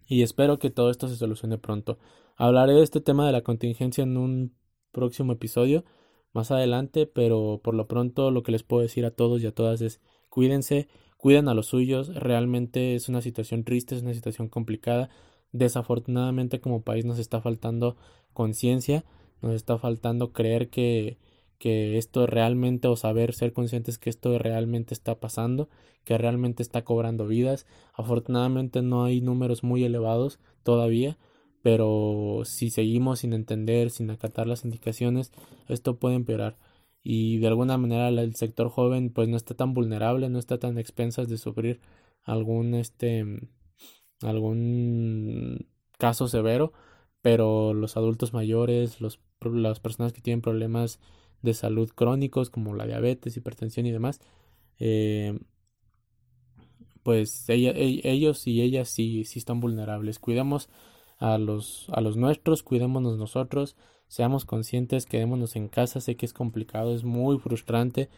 y 0.08 0.22
espero 0.22 0.58
que 0.58 0.70
todo 0.70 0.90
esto 0.90 1.06
se 1.06 1.14
solucione 1.14 1.56
pronto. 1.56 2.00
Hablaré 2.34 2.72
de 2.72 2.82
este 2.82 3.00
tema 3.00 3.26
de 3.26 3.32
la 3.32 3.42
contingencia 3.42 4.02
en 4.02 4.16
un 4.16 4.52
próximo 4.90 5.34
episodio 5.34 5.84
más 6.32 6.50
adelante, 6.50 7.06
pero 7.06 7.60
por 7.62 7.76
lo 7.76 7.86
pronto 7.86 8.32
lo 8.32 8.42
que 8.42 8.50
les 8.50 8.64
puedo 8.64 8.82
decir 8.82 9.04
a 9.06 9.12
todos 9.12 9.44
y 9.44 9.46
a 9.46 9.54
todas 9.54 9.80
es 9.80 10.00
cuídense, 10.28 10.88
cuidan 11.24 11.48
a 11.48 11.54
los 11.54 11.68
suyos. 11.68 12.14
Realmente 12.14 12.94
es 12.94 13.08
una 13.08 13.22
situación 13.22 13.64
triste, 13.64 13.94
es 13.94 14.02
una 14.02 14.12
situación 14.12 14.48
complicada. 14.48 15.08
Desafortunadamente 15.52 16.60
como 16.60 16.82
país 16.82 17.06
nos 17.06 17.18
está 17.18 17.40
faltando 17.40 17.96
conciencia, 18.34 19.06
nos 19.40 19.54
está 19.54 19.78
faltando 19.78 20.34
creer 20.34 20.68
que, 20.68 21.16
que 21.56 21.96
esto 21.96 22.26
realmente 22.26 22.88
o 22.88 22.96
saber 22.96 23.32
ser 23.32 23.54
conscientes 23.54 23.96
que 23.96 24.10
esto 24.10 24.38
realmente 24.38 24.92
está 24.92 25.18
pasando, 25.18 25.70
que 26.04 26.18
realmente 26.18 26.62
está 26.62 26.84
cobrando 26.84 27.26
vidas. 27.26 27.64
Afortunadamente 27.94 28.82
no 28.82 29.04
hay 29.04 29.22
números 29.22 29.64
muy 29.64 29.82
elevados 29.82 30.40
todavía, 30.62 31.16
pero 31.62 32.42
si 32.44 32.68
seguimos 32.68 33.20
sin 33.20 33.32
entender, 33.32 33.88
sin 33.88 34.10
acatar 34.10 34.46
las 34.46 34.66
indicaciones, 34.66 35.32
esto 35.68 35.96
puede 35.96 36.16
empeorar 36.16 36.58
y 37.04 37.38
de 37.38 37.46
alguna 37.48 37.78
manera 37.78 38.08
el 38.08 38.34
sector 38.34 38.70
joven 38.70 39.10
pues 39.10 39.28
no 39.28 39.36
está 39.36 39.54
tan 39.54 39.74
vulnerable, 39.74 40.28
no 40.30 40.38
está 40.38 40.58
tan 40.58 40.78
expensas 40.78 41.28
de 41.28 41.38
sufrir 41.38 41.80
algún 42.24 42.74
este 42.74 43.24
algún 44.22 45.68
caso 45.98 46.28
severo, 46.28 46.72
pero 47.22 47.74
los 47.74 47.96
adultos 47.96 48.32
mayores, 48.32 49.00
los, 49.00 49.20
las 49.42 49.80
personas 49.80 50.12
que 50.12 50.22
tienen 50.22 50.40
problemas 50.40 50.98
de 51.42 51.54
salud 51.54 51.90
crónicos 51.94 52.50
como 52.50 52.74
la 52.74 52.86
diabetes, 52.86 53.36
hipertensión 53.36 53.86
y 53.86 53.92
demás, 53.92 54.20
eh, 54.78 55.38
pues 57.02 57.48
ella, 57.50 57.72
ellos 57.76 58.46
y 58.46 58.62
ellas 58.62 58.88
sí, 58.88 59.24
sí 59.24 59.38
están 59.38 59.60
vulnerables. 59.60 60.18
Cuidemos 60.18 60.70
a 61.18 61.38
los, 61.38 61.86
a 61.92 62.00
los 62.00 62.16
nuestros, 62.16 62.62
cuidémonos 62.62 63.18
nosotros, 63.18 63.76
seamos 64.08 64.44
conscientes, 64.44 65.06
quedémonos 65.06 65.56
en 65.56 65.68
casa, 65.68 66.00
sé 66.00 66.16
que 66.16 66.26
es 66.26 66.32
complicado, 66.32 66.94
es 66.94 67.04
muy 67.04 67.38
frustrante, 67.38 68.08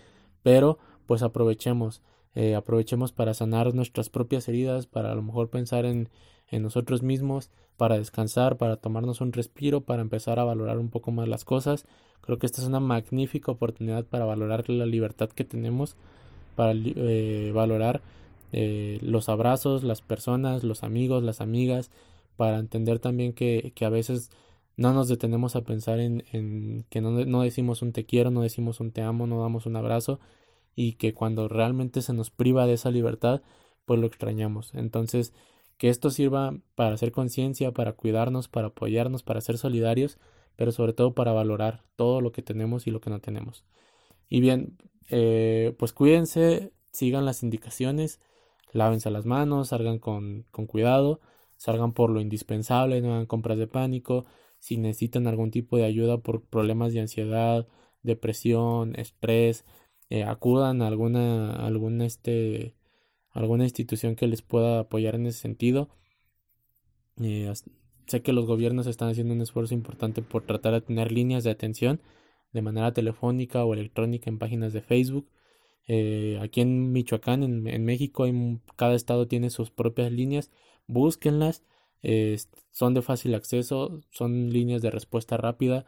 pero 0.43 0.79
pues 1.07 1.23
aprovechemos, 1.23 2.03
eh, 2.35 2.55
aprovechemos 2.55 3.13
para 3.13 3.35
sanar 3.35 3.75
nuestras 3.75 4.11
propias 4.11 4.49
heridas, 4.49 4.87
para 4.87 5.13
a 5.13 5.15
lo 5.15 5.23
mejor 5.23 5.51
pensar 5.51 5.85
en, 5.85 6.09
en 6.49 6.63
nosotros 6.63 7.03
mismos, 7.03 7.51
para 7.77 7.99
descansar, 7.99 8.57
para 8.57 8.77
tomarnos 8.77 9.21
un 9.21 9.33
respiro, 9.33 9.83
para 9.83 10.03
empezar 10.03 10.39
a 10.39 10.45
valorar 10.45 10.79
un 10.79 10.89
poco 10.89 11.13
más 11.13 11.29
las 11.29 11.45
cosas. 11.45 11.87
Creo 12.21 12.39
que 12.39 12.47
esta 12.47 12.61
es 12.61 12.67
una 12.67 12.81
magnífica 12.81 13.53
oportunidad 13.53 14.05
para 14.05 14.25
valorar 14.25 14.69
la 14.69 14.87
libertad 14.87 15.29
que 15.29 15.45
tenemos, 15.45 15.97
para 16.57 16.73
eh, 16.75 17.53
valorar 17.55 18.01
eh, 18.53 18.99
los 19.03 19.29
abrazos, 19.29 19.85
las 19.85 20.01
personas, 20.01 20.65
los 20.65 20.83
amigos, 20.83 21.23
las 21.23 21.41
amigas, 21.41 21.91
para 22.37 22.59
entender 22.59 22.99
también 22.99 23.33
que, 23.33 23.73
que 23.75 23.85
a 23.85 23.91
veces 23.91 24.31
no 24.77 24.93
nos 24.93 25.09
detenemos 25.09 25.57
a 25.57 25.63
pensar 25.63 26.01
en, 26.01 26.25
en 26.33 26.85
que 26.91 27.01
no, 27.01 27.11
no, 27.11 27.43
decimos 27.43 27.83
un 27.83 27.93
te 27.93 28.07
quiero, 28.07 28.31
no 28.31 28.43
decimos 28.43 28.81
un 28.81 28.93
te 28.93 29.03
amo, 29.03 29.27
no 29.27 29.41
damos 29.41 29.67
un 29.67 29.77
abrazo 29.77 30.21
y 30.75 30.95
que 30.95 31.15
cuando 31.15 31.49
realmente 31.49 32.03
se 32.03 32.13
nos 32.13 32.31
priva 32.31 32.67
de 32.67 32.75
esa 32.75 32.91
libertad, 32.91 33.43
pues 33.87 33.99
lo 33.99 34.07
extrañamos. 34.07 34.75
Entonces, 34.75 35.33
que 35.79 35.89
esto 35.89 36.11
sirva 36.11 36.59
para 36.75 36.95
hacer 36.95 37.13
conciencia, 37.13 37.73
para 37.73 37.95
cuidarnos, 37.95 38.49
para 38.49 38.69
apoyarnos, 38.69 39.23
para 39.23 39.41
ser 39.41 39.59
solidarios, 39.59 40.19
pero 40.57 40.73
sobre 40.73 40.93
todo 40.93 41.15
para 41.15 41.33
valorar 41.33 41.83
todo 41.97 42.21
lo 42.21 42.33
que 42.33 42.43
tenemos 42.43 42.87
y 42.87 42.91
lo 42.91 43.01
que 43.01 43.11
no 43.11 43.21
tenemos. 43.21 43.65
Y 44.29 44.41
bien, 44.41 44.77
eh, 45.11 45.75
pues 45.79 45.93
cuídense, 45.93 46.73
sigan 46.93 47.25
las 47.25 47.43
indicaciones, 47.43 48.21
lávense 48.73 49.11
las 49.11 49.27
manos, 49.27 49.69
salgan 49.69 49.99
con, 49.99 50.45
con 50.51 50.67
cuidado, 50.67 51.21
salgan 51.57 51.93
por 51.93 52.11
lo 52.11 52.21
indispensable, 52.21 53.01
no 53.01 53.13
hagan 53.13 53.27
compras 53.27 53.59
de 53.59 53.67
pánico, 53.67 54.27
si 54.67 54.79
necesitan 54.79 55.29
algún 55.29 55.53
tipo 55.53 55.77
de 55.77 55.85
ayuda 55.85 56.19
por 56.19 56.43
problemas 56.43 56.93
de 56.93 56.99
ansiedad, 56.99 57.69
depresión, 58.03 58.97
estrés, 58.97 59.65
eh, 60.11 60.25
acudan 60.25 60.83
a 60.83 60.89
alguna, 60.89 61.53
alguna, 61.65 62.05
este, 62.05 62.75
alguna 63.31 63.63
institución 63.63 64.17
que 64.17 64.27
les 64.27 64.43
pueda 64.43 64.81
apoyar 64.81 65.15
en 65.15 65.27
ese 65.27 65.39
sentido. 65.39 65.89
Eh, 67.23 67.53
sé 68.09 68.23
que 68.23 68.33
los 68.33 68.47
gobiernos 68.47 68.89
están 68.89 69.09
haciendo 69.09 69.35
un 69.35 69.41
esfuerzo 69.41 69.73
importante 69.73 70.21
por 70.21 70.43
tratar 70.45 70.73
de 70.73 70.81
tener 70.81 71.13
líneas 71.13 71.45
de 71.45 71.51
atención 71.53 72.01
de 72.53 72.63
manera 72.63 72.93
telefónica 72.93 73.65
o 73.65 73.73
electrónica 73.73 74.31
en 74.31 74.41
páginas 74.41 74.73
de 74.73 74.83
Facebook. 74.83 75.31
Eh, 75.87 76.41
aquí 76.43 76.61
en 76.61 76.91
Michoacán, 76.91 77.45
en, 77.45 77.69
en 77.69 77.85
México, 77.85 78.25
hay, 78.25 78.61
cada 78.75 78.97
estado 78.97 79.29
tiene 79.29 79.51
sus 79.51 79.71
propias 79.71 80.11
líneas. 80.11 80.51
Búsquenlas 80.89 81.63
son 82.71 82.95
de 82.95 83.03
fácil 83.03 83.35
acceso, 83.35 84.01
son 84.11 84.51
líneas 84.51 84.83
de 84.83 84.91
respuesta 84.91 85.37
rápida. 85.37 85.87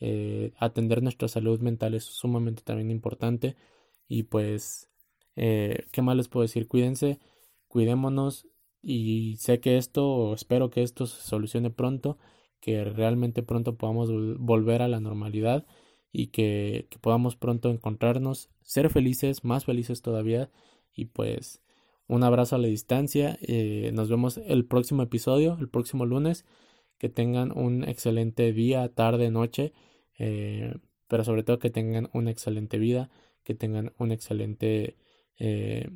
Eh, 0.00 0.52
atender 0.58 1.02
nuestra 1.02 1.28
salud 1.28 1.60
mental 1.60 1.94
es 1.94 2.04
sumamente 2.04 2.62
también 2.62 2.90
importante. 2.90 3.56
Y 4.08 4.24
pues, 4.24 4.88
eh, 5.36 5.86
¿qué 5.92 6.02
más 6.02 6.16
les 6.16 6.28
puedo 6.28 6.42
decir? 6.42 6.66
Cuídense, 6.68 7.20
cuidémonos 7.68 8.48
y 8.82 9.36
sé 9.38 9.60
que 9.60 9.76
esto, 9.76 10.08
o 10.08 10.34
espero 10.34 10.70
que 10.70 10.82
esto 10.82 11.06
se 11.06 11.22
solucione 11.22 11.70
pronto, 11.70 12.18
que 12.60 12.84
realmente 12.84 13.42
pronto 13.42 13.76
podamos 13.76 14.10
volver 14.38 14.82
a 14.82 14.88
la 14.88 15.00
normalidad 15.00 15.66
y 16.12 16.28
que 16.28 16.88
podamos 17.00 17.36
pronto 17.36 17.70
encontrarnos, 17.70 18.50
ser 18.62 18.90
felices, 18.90 19.44
más 19.44 19.64
felices 19.64 20.02
todavía 20.02 20.50
y 20.92 21.06
pues 21.06 21.62
un 22.10 22.24
abrazo 22.24 22.56
a 22.56 22.58
la 22.58 22.66
distancia. 22.66 23.38
Eh, 23.40 23.92
nos 23.94 24.08
vemos 24.10 24.38
el 24.44 24.64
próximo 24.64 25.02
episodio, 25.02 25.56
el 25.60 25.68
próximo 25.68 26.06
lunes. 26.06 26.44
Que 26.98 27.08
tengan 27.08 27.56
un 27.56 27.84
excelente 27.84 28.52
día, 28.52 28.88
tarde, 28.92 29.30
noche. 29.30 29.72
Eh, 30.18 30.74
pero 31.06 31.22
sobre 31.22 31.44
todo 31.44 31.60
que 31.60 31.70
tengan 31.70 32.10
una 32.12 32.32
excelente 32.32 32.78
vida. 32.78 33.10
Que 33.44 33.54
tengan 33.54 33.92
un 33.96 34.10
excelente 34.10 34.96
eh, 35.38 35.88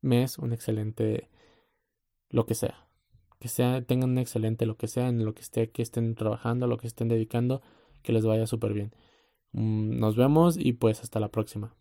mes, 0.00 0.38
un 0.38 0.54
excelente 0.54 1.28
lo 2.30 2.46
que 2.46 2.54
sea. 2.54 2.88
Que 3.38 3.48
sea, 3.48 3.82
tengan 3.82 4.10
un 4.12 4.18
excelente 4.18 4.64
lo 4.64 4.78
que 4.78 4.88
sea, 4.88 5.08
en 5.08 5.22
lo 5.26 5.34
que 5.34 5.42
esté, 5.42 5.70
que 5.70 5.82
estén 5.82 6.14
trabajando, 6.14 6.66
lo 6.66 6.78
que 6.78 6.86
estén 6.86 7.08
dedicando, 7.08 7.60
que 8.02 8.14
les 8.14 8.24
vaya 8.24 8.46
súper 8.46 8.72
bien. 8.72 8.94
Mm, 9.52 9.98
nos 9.98 10.16
vemos 10.16 10.56
y 10.58 10.72
pues 10.72 11.02
hasta 11.02 11.20
la 11.20 11.28
próxima. 11.28 11.74